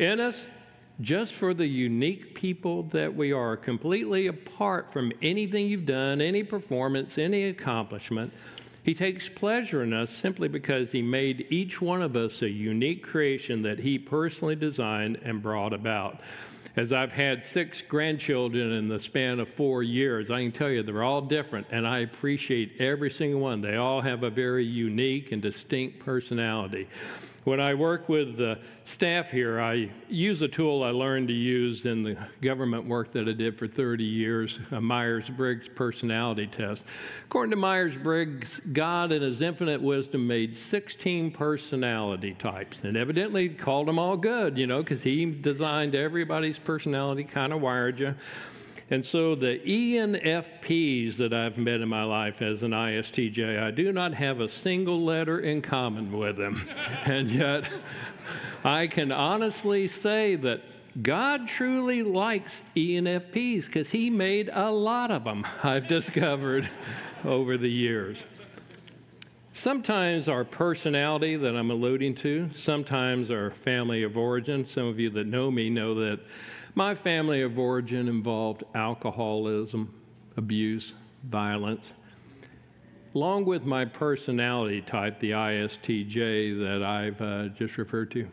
in 0.00 0.18
us 0.18 0.42
just 1.00 1.34
for 1.34 1.54
the 1.54 1.68
unique 1.68 2.34
people 2.34 2.82
that 2.82 3.14
we 3.14 3.30
are, 3.30 3.56
completely 3.56 4.26
apart 4.26 4.92
from 4.92 5.12
anything 5.22 5.68
you've 5.68 5.86
done, 5.86 6.20
any 6.20 6.42
performance, 6.42 7.16
any 7.16 7.44
accomplishment. 7.44 8.32
He 8.82 8.92
takes 8.92 9.28
pleasure 9.28 9.84
in 9.84 9.92
us 9.92 10.10
simply 10.10 10.48
because 10.48 10.90
He 10.90 11.00
made 11.00 11.46
each 11.50 11.80
one 11.80 12.02
of 12.02 12.16
us 12.16 12.42
a 12.42 12.50
unique 12.50 13.04
creation 13.04 13.62
that 13.62 13.78
He 13.78 14.00
personally 14.00 14.56
designed 14.56 15.20
and 15.22 15.40
brought 15.40 15.72
about. 15.72 16.22
As 16.78 16.92
I've 16.92 17.10
had 17.10 17.44
six 17.44 17.82
grandchildren 17.82 18.70
in 18.70 18.86
the 18.86 19.00
span 19.00 19.40
of 19.40 19.48
four 19.48 19.82
years, 19.82 20.30
I 20.30 20.42
can 20.42 20.52
tell 20.52 20.70
you 20.70 20.84
they're 20.84 21.02
all 21.02 21.20
different, 21.20 21.66
and 21.72 21.84
I 21.84 21.98
appreciate 21.98 22.80
every 22.80 23.10
single 23.10 23.40
one. 23.40 23.60
They 23.60 23.74
all 23.74 24.00
have 24.00 24.22
a 24.22 24.30
very 24.30 24.64
unique 24.64 25.32
and 25.32 25.42
distinct 25.42 25.98
personality. 25.98 26.86
When 27.48 27.60
I 27.60 27.72
work 27.72 28.10
with 28.10 28.36
the 28.36 28.58
staff 28.84 29.30
here, 29.30 29.58
I 29.58 29.88
use 30.10 30.42
a 30.42 30.48
tool 30.48 30.82
I 30.82 30.90
learned 30.90 31.28
to 31.28 31.34
use 31.34 31.86
in 31.86 32.02
the 32.02 32.14
government 32.42 32.84
work 32.84 33.10
that 33.12 33.26
I 33.26 33.32
did 33.32 33.58
for 33.58 33.66
30 33.66 34.04
years, 34.04 34.58
a 34.70 34.82
Myers 34.82 35.30
Briggs 35.30 35.66
personality 35.66 36.46
test. 36.46 36.84
According 37.24 37.52
to 37.52 37.56
Myers 37.56 37.96
Briggs, 37.96 38.60
God, 38.74 39.12
in 39.12 39.22
His 39.22 39.40
infinite 39.40 39.80
wisdom, 39.80 40.26
made 40.26 40.54
16 40.54 41.30
personality 41.30 42.34
types 42.34 42.80
and 42.82 42.98
evidently 42.98 43.48
called 43.48 43.88
them 43.88 43.98
all 43.98 44.18
good, 44.18 44.58
you 44.58 44.66
know, 44.66 44.82
because 44.82 45.02
He 45.02 45.24
designed 45.24 45.94
everybody's 45.94 46.58
personality, 46.58 47.24
kind 47.24 47.54
of 47.54 47.62
wired 47.62 47.98
you. 47.98 48.14
And 48.90 49.04
so 49.04 49.34
the 49.34 49.58
ENFPs 49.58 51.16
that 51.18 51.34
I've 51.34 51.58
met 51.58 51.80
in 51.80 51.88
my 51.88 52.04
life 52.04 52.40
as 52.40 52.62
an 52.62 52.70
ISTJ, 52.70 53.62
I 53.62 53.70
do 53.70 53.92
not 53.92 54.14
have 54.14 54.40
a 54.40 54.48
single 54.48 55.04
letter 55.04 55.40
in 55.40 55.60
common 55.60 56.10
with 56.16 56.38
them. 56.38 56.66
and 57.04 57.30
yet, 57.30 57.68
I 58.64 58.86
can 58.86 59.12
honestly 59.12 59.88
say 59.88 60.36
that 60.36 60.62
God 61.02 61.46
truly 61.46 62.02
likes 62.02 62.62
ENFPs 62.74 63.66
because 63.66 63.90
He 63.90 64.08
made 64.08 64.50
a 64.52 64.70
lot 64.70 65.10
of 65.10 65.24
them, 65.24 65.46
I've 65.62 65.86
discovered 65.86 66.68
over 67.24 67.58
the 67.58 67.70
years. 67.70 68.24
Sometimes 69.52 70.28
our 70.28 70.44
personality 70.44 71.36
that 71.36 71.56
I'm 71.56 71.70
alluding 71.70 72.14
to, 72.16 72.48
sometimes 72.56 73.30
our 73.30 73.50
family 73.50 74.04
of 74.04 74.16
origin. 74.16 74.64
Some 74.64 74.86
of 74.86 75.00
you 75.00 75.10
that 75.10 75.26
know 75.26 75.50
me 75.50 75.68
know 75.68 75.94
that 75.96 76.20
my 76.78 76.94
family 76.94 77.42
of 77.42 77.58
origin 77.58 78.06
involved 78.06 78.62
alcoholism, 78.76 79.92
abuse, 80.36 80.94
violence. 81.24 81.92
Along 83.16 83.44
with 83.44 83.64
my 83.64 83.84
personality 83.84 84.80
type, 84.80 85.18
the 85.18 85.32
ISTJ 85.32 86.56
that 86.60 86.84
I've 86.84 87.20
uh, 87.20 87.48
just 87.48 87.78
referred 87.78 88.12
to, 88.12 88.28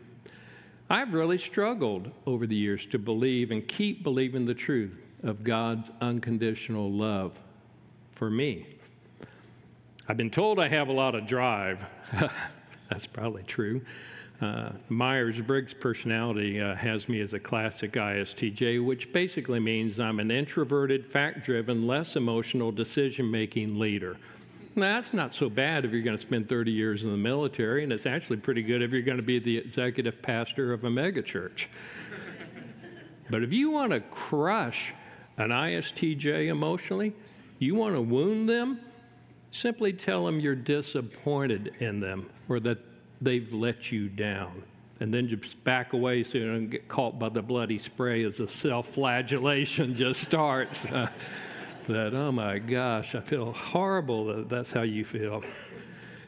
I've 0.88 1.12
really 1.12 1.38
struggled 1.38 2.12
over 2.24 2.46
the 2.46 2.54
years 2.54 2.86
to 2.86 3.00
believe 3.00 3.50
and 3.50 3.66
keep 3.66 4.04
believing 4.04 4.46
the 4.46 4.54
truth 4.54 4.96
of 5.24 5.42
God's 5.42 5.90
unconditional 6.00 6.88
love 6.92 7.40
for 8.12 8.30
me. 8.30 8.64
I've 10.08 10.16
been 10.16 10.30
told 10.30 10.60
I 10.60 10.68
have 10.68 10.86
a 10.86 10.92
lot 10.92 11.16
of 11.16 11.26
drive. 11.26 11.84
That's 12.90 13.08
probably 13.08 13.42
true. 13.42 13.80
Uh, 14.40 14.70
Myers 14.90 15.40
Briggs 15.40 15.72
personality 15.72 16.60
uh, 16.60 16.74
has 16.74 17.08
me 17.08 17.20
as 17.20 17.32
a 17.32 17.38
classic 17.40 17.92
ISTJ, 17.92 18.84
which 18.84 19.10
basically 19.12 19.60
means 19.60 19.98
I'm 19.98 20.20
an 20.20 20.30
introverted, 20.30 21.06
fact 21.06 21.44
driven, 21.44 21.86
less 21.86 22.16
emotional 22.16 22.70
decision 22.70 23.30
making 23.30 23.78
leader. 23.78 24.18
Now, 24.74 24.96
that's 24.96 25.14
not 25.14 25.32
so 25.32 25.48
bad 25.48 25.86
if 25.86 25.92
you're 25.92 26.02
going 26.02 26.18
to 26.18 26.22
spend 26.22 26.50
30 26.50 26.70
years 26.70 27.02
in 27.02 27.10
the 27.10 27.16
military, 27.16 27.82
and 27.82 27.90
it's 27.90 28.04
actually 28.04 28.36
pretty 28.36 28.62
good 28.62 28.82
if 28.82 28.92
you're 28.92 29.00
going 29.00 29.16
to 29.16 29.22
be 29.22 29.38
the 29.38 29.56
executive 29.56 30.20
pastor 30.20 30.74
of 30.74 30.84
a 30.84 30.90
megachurch. 30.90 31.66
but 33.30 33.42
if 33.42 33.54
you 33.54 33.70
want 33.70 33.92
to 33.92 34.00
crush 34.00 34.92
an 35.38 35.48
ISTJ 35.48 36.48
emotionally, 36.48 37.14
you 37.58 37.74
want 37.74 37.94
to 37.94 38.02
wound 38.02 38.50
them, 38.50 38.80
simply 39.50 39.94
tell 39.94 40.26
them 40.26 40.40
you're 40.40 40.54
disappointed 40.54 41.72
in 41.78 41.98
them 41.98 42.28
or 42.50 42.60
that 42.60 42.78
they've 43.20 43.52
let 43.52 43.90
you 43.90 44.08
down. 44.08 44.62
And 45.00 45.12
then 45.12 45.28
just 45.28 45.62
back 45.62 45.92
away 45.92 46.24
so 46.24 46.38
you 46.38 46.46
don't 46.46 46.70
get 46.70 46.88
caught 46.88 47.18
by 47.18 47.28
the 47.28 47.42
bloody 47.42 47.78
spray 47.78 48.24
as 48.24 48.38
the 48.38 48.48
self 48.48 48.88
flagellation 48.88 49.94
just 49.96 50.22
starts. 50.22 50.86
Uh, 50.86 51.10
that, 51.88 52.14
oh 52.14 52.32
my 52.32 52.58
gosh, 52.58 53.14
I 53.14 53.20
feel 53.20 53.52
horrible 53.52 54.26
that 54.26 54.48
that's 54.48 54.72
how 54.72 54.82
you 54.82 55.04
feel. 55.04 55.44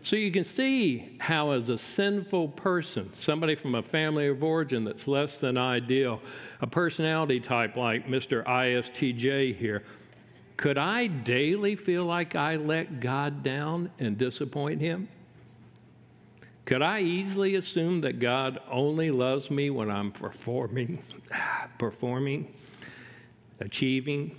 So 0.02 0.16
you 0.16 0.30
can 0.30 0.44
see 0.44 1.16
how, 1.18 1.50
as 1.50 1.68
a 1.68 1.76
sinful 1.76 2.48
person, 2.48 3.10
somebody 3.18 3.54
from 3.54 3.74
a 3.74 3.82
family 3.82 4.28
of 4.28 4.44
origin 4.44 4.84
that's 4.84 5.08
less 5.08 5.38
than 5.38 5.58
ideal, 5.58 6.20
a 6.60 6.66
personality 6.66 7.40
type 7.40 7.76
like 7.76 8.06
Mr. 8.06 8.44
ISTJ 8.44 9.56
here, 9.56 9.82
could 10.56 10.78
I 10.78 11.08
daily 11.08 11.76
feel 11.76 12.04
like 12.04 12.36
I 12.36 12.56
let 12.56 13.00
God 13.00 13.42
down 13.42 13.90
and 13.98 14.16
disappoint 14.16 14.80
Him? 14.80 15.08
Could 16.68 16.82
I 16.82 17.00
easily 17.00 17.54
assume 17.54 18.02
that 18.02 18.20
God 18.20 18.60
only 18.70 19.10
loves 19.10 19.50
me 19.50 19.70
when 19.70 19.90
I'm 19.90 20.12
performing, 20.12 21.02
performing, 21.78 22.52
achieving, 23.58 24.36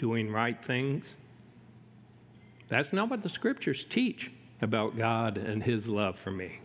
doing 0.00 0.32
right 0.32 0.60
things? 0.60 1.14
That's 2.68 2.92
not 2.92 3.08
what 3.08 3.22
the 3.22 3.28
scriptures 3.28 3.84
teach 3.84 4.32
about 4.62 4.98
God 4.98 5.38
and 5.38 5.62
His 5.62 5.88
love 5.88 6.18
for 6.18 6.32
me. 6.32 6.58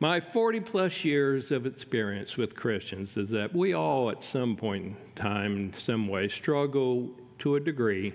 My 0.00 0.18
40 0.18 0.58
plus 0.58 1.04
years 1.04 1.52
of 1.52 1.64
experience 1.64 2.36
with 2.36 2.56
Christians 2.56 3.16
is 3.16 3.30
that 3.30 3.54
we 3.54 3.74
all, 3.74 4.10
at 4.10 4.24
some 4.24 4.56
point 4.56 4.84
in 4.84 4.96
time, 5.14 5.54
in 5.54 5.72
some 5.74 6.08
way, 6.08 6.26
struggle 6.26 7.08
to 7.38 7.54
a 7.54 7.60
degree 7.60 8.14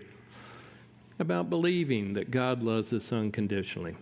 about 1.19 1.49
believing 1.49 2.11
that 2.15 2.29
God 2.29 2.61
loves 2.61 2.91
us 2.91 3.13
unconditionally. 3.13 3.95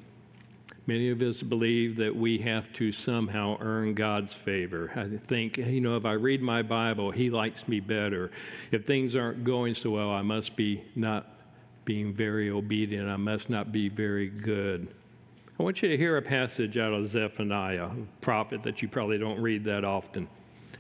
Many 0.86 1.10
of 1.10 1.22
us 1.22 1.42
believe 1.42 1.96
that 1.98 2.14
we 2.14 2.38
have 2.40 2.72
to 2.74 2.92
somehow 2.92 3.58
earn 3.62 3.94
God's 3.94 4.34
favor. 4.34 4.92
I 4.96 5.18
think, 5.26 5.58
you 5.58 5.80
know, 5.80 5.96
if 5.96 6.06
I 6.06 6.14
read 6.14 6.42
my 6.42 6.62
Bible, 6.62 7.10
He 7.10 7.30
likes 7.30 7.68
me 7.70 7.80
better. 7.80 8.32
If 8.72 8.86
things 8.86 9.16
aren't 9.16 9.46
going 9.46 9.76
so 9.76 9.92
well, 9.92 10.10
I 10.10 10.22
must 10.22 10.58
be 10.58 10.84
not 10.96 11.28
being 11.86 12.14
very 12.14 12.50
obedient. 12.50 13.10
I 13.10 13.16
must 13.16 13.50
not 13.50 13.72
be 13.72 13.88
very 13.88 14.28
good. 14.28 14.88
I 15.58 15.64
want 15.64 15.82
you 15.82 15.90
to 15.90 15.98
hear 15.98 16.18
a 16.18 16.22
passage 16.22 16.78
out 16.78 16.94
of 16.94 17.08
Zephaniah, 17.08 17.86
a 17.86 17.96
prophet 18.20 18.64
that 18.64 18.82
you 18.82 18.88
probably 18.90 19.18
don't 19.18 19.40
read 19.40 19.64
that 19.66 19.86
often. 19.86 20.28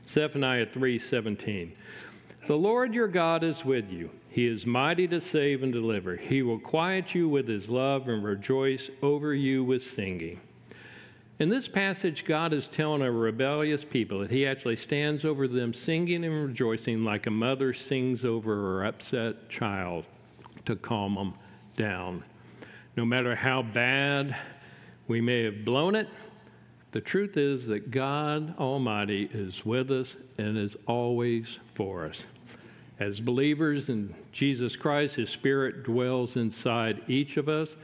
Zephaniah 0.07 0.65
3:17. 0.65 1.71
The 2.47 2.57
Lord 2.57 2.93
your 2.93 3.07
God 3.07 3.43
is 3.43 3.63
with 3.63 3.89
you. 3.89 4.09
He 4.33 4.47
is 4.47 4.65
mighty 4.65 5.07
to 5.09 5.21
save 5.21 5.61
and 5.61 5.71
deliver. 5.71 6.15
He 6.15 6.41
will 6.41 6.57
quiet 6.57 7.13
you 7.13 7.29
with 7.29 7.47
his 7.47 7.69
love 7.69 8.07
and 8.07 8.23
rejoice 8.23 8.89
over 9.03 9.31
you 9.35 9.63
with 9.63 9.83
singing. 9.83 10.39
In 11.37 11.49
this 11.49 11.67
passage, 11.67 12.25
God 12.25 12.51
is 12.51 12.67
telling 12.67 13.03
a 13.03 13.11
rebellious 13.11 13.85
people 13.85 14.19
that 14.19 14.31
He 14.31 14.47
actually 14.47 14.77
stands 14.77 15.23
over 15.23 15.47
them 15.47 15.71
singing 15.71 16.23
and 16.23 16.47
rejoicing 16.47 17.03
like 17.03 17.27
a 17.27 17.31
mother 17.31 17.73
sings 17.73 18.25
over 18.25 18.55
her 18.55 18.85
upset 18.85 19.49
child 19.49 20.05
to 20.65 20.75
calm 20.77 21.13
them 21.13 21.33
down. 21.75 22.23
No 22.97 23.05
matter 23.05 23.35
how 23.35 23.61
bad 23.61 24.35
we 25.07 25.21
may 25.21 25.43
have 25.43 25.63
blown 25.63 25.93
it, 25.93 26.07
The 26.93 27.01
truth 27.01 27.37
is 27.37 27.65
that 27.67 27.89
God 27.89 28.55
Almighty 28.59 29.27
is 29.33 29.65
with 29.65 29.89
us 29.89 30.15
and 30.37 30.55
is 30.55 30.77
always 30.85 31.57
for 31.73 32.05
us. 32.05 32.23
As 32.99 33.19
believers 33.19 33.89
in 33.89 34.13
Jesus 34.31 34.75
Christ, 34.75 35.15
His 35.15 35.29
Spirit 35.29 35.83
dwells 35.83 36.35
inside 36.35 37.01
each 37.07 37.37
of 37.37 37.49
us. 37.49 37.75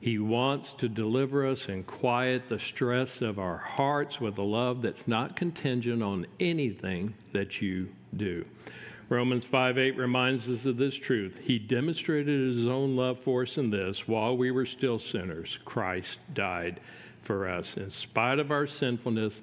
He 0.00 0.18
wants 0.18 0.72
to 0.74 0.88
deliver 0.88 1.46
us 1.46 1.68
and 1.68 1.86
quiet 1.86 2.48
the 2.48 2.58
stress 2.58 3.20
of 3.20 3.38
our 3.38 3.58
hearts 3.58 4.20
with 4.20 4.38
a 4.38 4.42
love 4.42 4.80
that's 4.80 5.06
not 5.06 5.36
contingent 5.36 6.02
on 6.02 6.26
anything 6.38 7.14
that 7.32 7.60
you 7.60 7.88
do. 8.16 8.44
Romans 9.10 9.44
5 9.44 9.76
8 9.76 9.96
reminds 9.96 10.48
us 10.48 10.66
of 10.66 10.76
this 10.76 10.94
truth. 10.94 11.38
He 11.42 11.58
demonstrated 11.58 12.54
his 12.54 12.66
own 12.66 12.96
love 12.96 13.18
for 13.18 13.42
us 13.42 13.58
in 13.58 13.70
this 13.70 14.06
while 14.06 14.36
we 14.36 14.50
were 14.50 14.66
still 14.66 14.98
sinners, 14.98 15.58
Christ 15.64 16.20
died 16.32 16.80
for 17.20 17.48
us. 17.48 17.76
In 17.76 17.90
spite 17.90 18.38
of 18.38 18.50
our 18.50 18.66
sinfulness, 18.66 19.40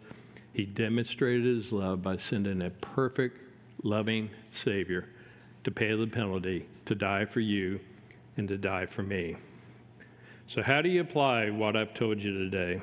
he 0.54 0.66
demonstrated 0.66 1.46
his 1.46 1.72
love 1.72 2.02
by 2.02 2.18
sending 2.18 2.62
a 2.62 2.70
perfect, 2.70 3.47
loving 3.84 4.30
Savior 4.50 5.08
to 5.64 5.72
pay 5.72 5.96
the 5.96 6.08
penalty, 6.08 6.66
to 6.86 6.96
die 6.96 7.26
for 7.26 7.40
you, 7.40 7.80
and 8.38 8.48
to 8.48 8.58
die 8.58 8.86
for 8.86 9.04
me. 9.04 9.36
So, 10.48 10.64
how 10.64 10.82
do 10.82 10.90
you 10.90 11.02
apply 11.02 11.50
what 11.50 11.76
I've 11.76 11.94
told 11.94 12.22
you 12.22 12.32
today? 12.32 12.82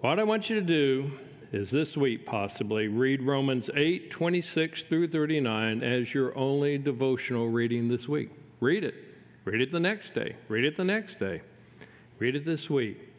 What 0.00 0.18
I 0.18 0.24
want 0.24 0.50
you 0.50 0.56
to 0.56 0.66
do 0.66 1.10
is 1.52 1.70
this 1.70 1.96
week 1.96 2.26
possibly 2.26 2.88
read 2.88 3.22
Romans 3.22 3.70
8 3.74 4.10
26 4.10 4.82
through 4.82 5.08
39 5.08 5.82
as 5.82 6.12
your 6.12 6.36
only 6.36 6.78
devotional 6.78 7.48
reading 7.48 7.88
this 7.88 8.08
week. 8.08 8.30
Read 8.58 8.82
it. 8.82 8.94
Read 9.44 9.60
it 9.60 9.70
the 9.70 9.78
next 9.78 10.14
day. 10.14 10.34
Read 10.48 10.64
it 10.64 10.76
the 10.76 10.84
next 10.84 11.20
day. 11.20 11.42
Read 12.18 12.34
it 12.34 12.44
this 12.44 12.68
week. 12.68 13.11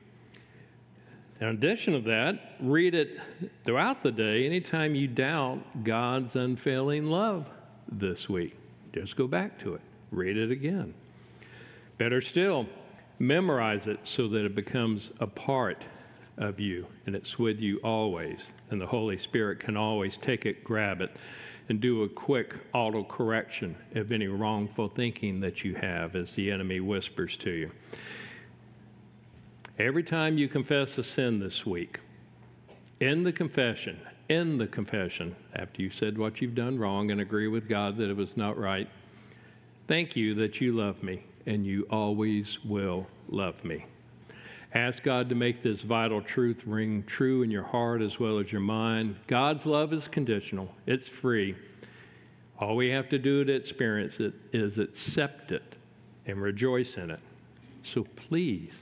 In 1.42 1.48
addition 1.48 1.94
to 1.94 2.00
that, 2.02 2.56
read 2.60 2.96
it 2.96 3.20
throughout 3.64 4.04
the 4.04 4.12
day 4.12 4.46
anytime 4.46 4.96
you 4.96 5.08
doubt 5.08 5.84
God's 5.84 6.36
unfailing 6.36 7.06
love 7.06 7.48
this 7.92 8.30
week. 8.30 8.56
Just 8.94 9.16
go 9.16 9.28
back 9.28 9.60
to 9.60 9.74
it. 9.74 9.82
Read 10.12 10.38
it 10.38 10.52
again. 10.52 10.94
Better 11.98 12.22
still, 12.22 12.68
memorize 13.20 13.88
it 13.88 14.00
so 14.04 14.28
that 14.28 14.46
it 14.46 14.56
becomes 14.56 15.12
a 15.20 15.28
part 15.28 15.84
of 16.38 16.60
you 16.60 16.88
and 17.06 17.16
it's 17.16 17.38
with 17.38 17.60
you 17.60 17.78
always. 17.84 18.48
And 18.70 18.80
the 18.80 18.88
Holy 18.88 19.18
Spirit 19.18 19.60
can 19.60 19.78
always 19.78 20.18
take 20.18 20.46
it, 20.46 20.64
grab 20.64 21.02
it, 21.02 21.16
and 21.70 21.80
do 21.80 22.04
a 22.04 22.10
quick 22.10 22.56
auto 22.74 23.04
correction 23.04 23.76
of 23.96 24.12
any 24.12 24.28
wrongful 24.28 24.90
thinking 24.90 25.40
that 25.42 25.64
you 25.64 25.76
have 25.76 26.16
as 26.16 26.34
the 26.34 26.52
enemy 26.52 26.80
whispers 26.80 27.38
to 27.38 27.52
you. 27.52 27.72
Every 29.80 30.04
time 30.04 30.38
you 30.38 30.48
confess 30.48 31.00
a 31.00 31.04
sin 31.04 31.40
this 31.40 31.66
week, 31.66 32.00
in 33.00 33.24
the 33.24 33.34
confession, 33.34 34.00
in 34.30 34.60
the 34.60 34.68
confession, 34.68 35.36
after 35.56 35.82
you've 35.82 35.96
said 35.96 36.16
what 36.16 36.40
you've 36.40 36.54
done 36.54 36.78
wrong 36.78 37.10
and 37.10 37.20
agree 37.20 37.48
with 37.48 37.68
God 37.68 37.98
that 37.98 38.12
it 38.12 38.16
was 38.16 38.38
not 38.38 38.56
right, 38.56 38.88
thank 39.88 40.16
you 40.16 40.36
that 40.36 40.62
you 40.62 40.74
love 40.74 41.02
me 41.02 41.24
and 41.48 41.66
you 41.66 41.88
always 41.90 42.64
will 42.64 43.08
love 43.30 43.64
me. 43.66 43.84
Ask 44.76 45.02
God 45.02 45.28
to 45.30 45.36
make 45.36 45.64
this 45.64 45.82
vital 45.82 46.22
truth 46.22 46.68
ring 46.68 47.04
true 47.08 47.42
in 47.42 47.50
your 47.50 47.64
heart 47.64 48.04
as 48.04 48.20
well 48.20 48.38
as 48.38 48.52
your 48.52 48.62
mind. 48.62 49.16
God's 49.26 49.66
love 49.66 49.92
is 49.92 50.08
conditional, 50.08 50.70
it's 50.86 51.08
free. 51.08 51.56
All 52.60 52.76
we 52.76 52.90
have 52.90 53.10
to 53.10 53.18
do 53.18 53.44
to 53.44 53.52
experience 53.52 54.20
it 54.20 54.36
is 54.52 54.78
accept 54.78 55.52
it 55.52 55.76
and 56.28 56.40
rejoice 56.40 56.98
in 56.98 57.10
it. 57.10 57.22
So 57.82 58.04
please, 58.04 58.78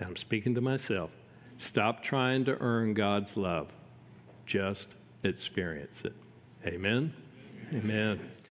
I'm 0.00 0.16
speaking 0.16 0.54
to 0.54 0.60
myself, 0.60 1.10
stop 1.58 2.02
trying 2.02 2.44
to 2.46 2.56
earn 2.60 2.94
God's 2.94 3.36
love. 3.36 3.72
Just 4.46 4.88
experience 5.24 6.02
it. 6.04 6.14
Amen. 6.66 7.12
Amen. 7.74 8.20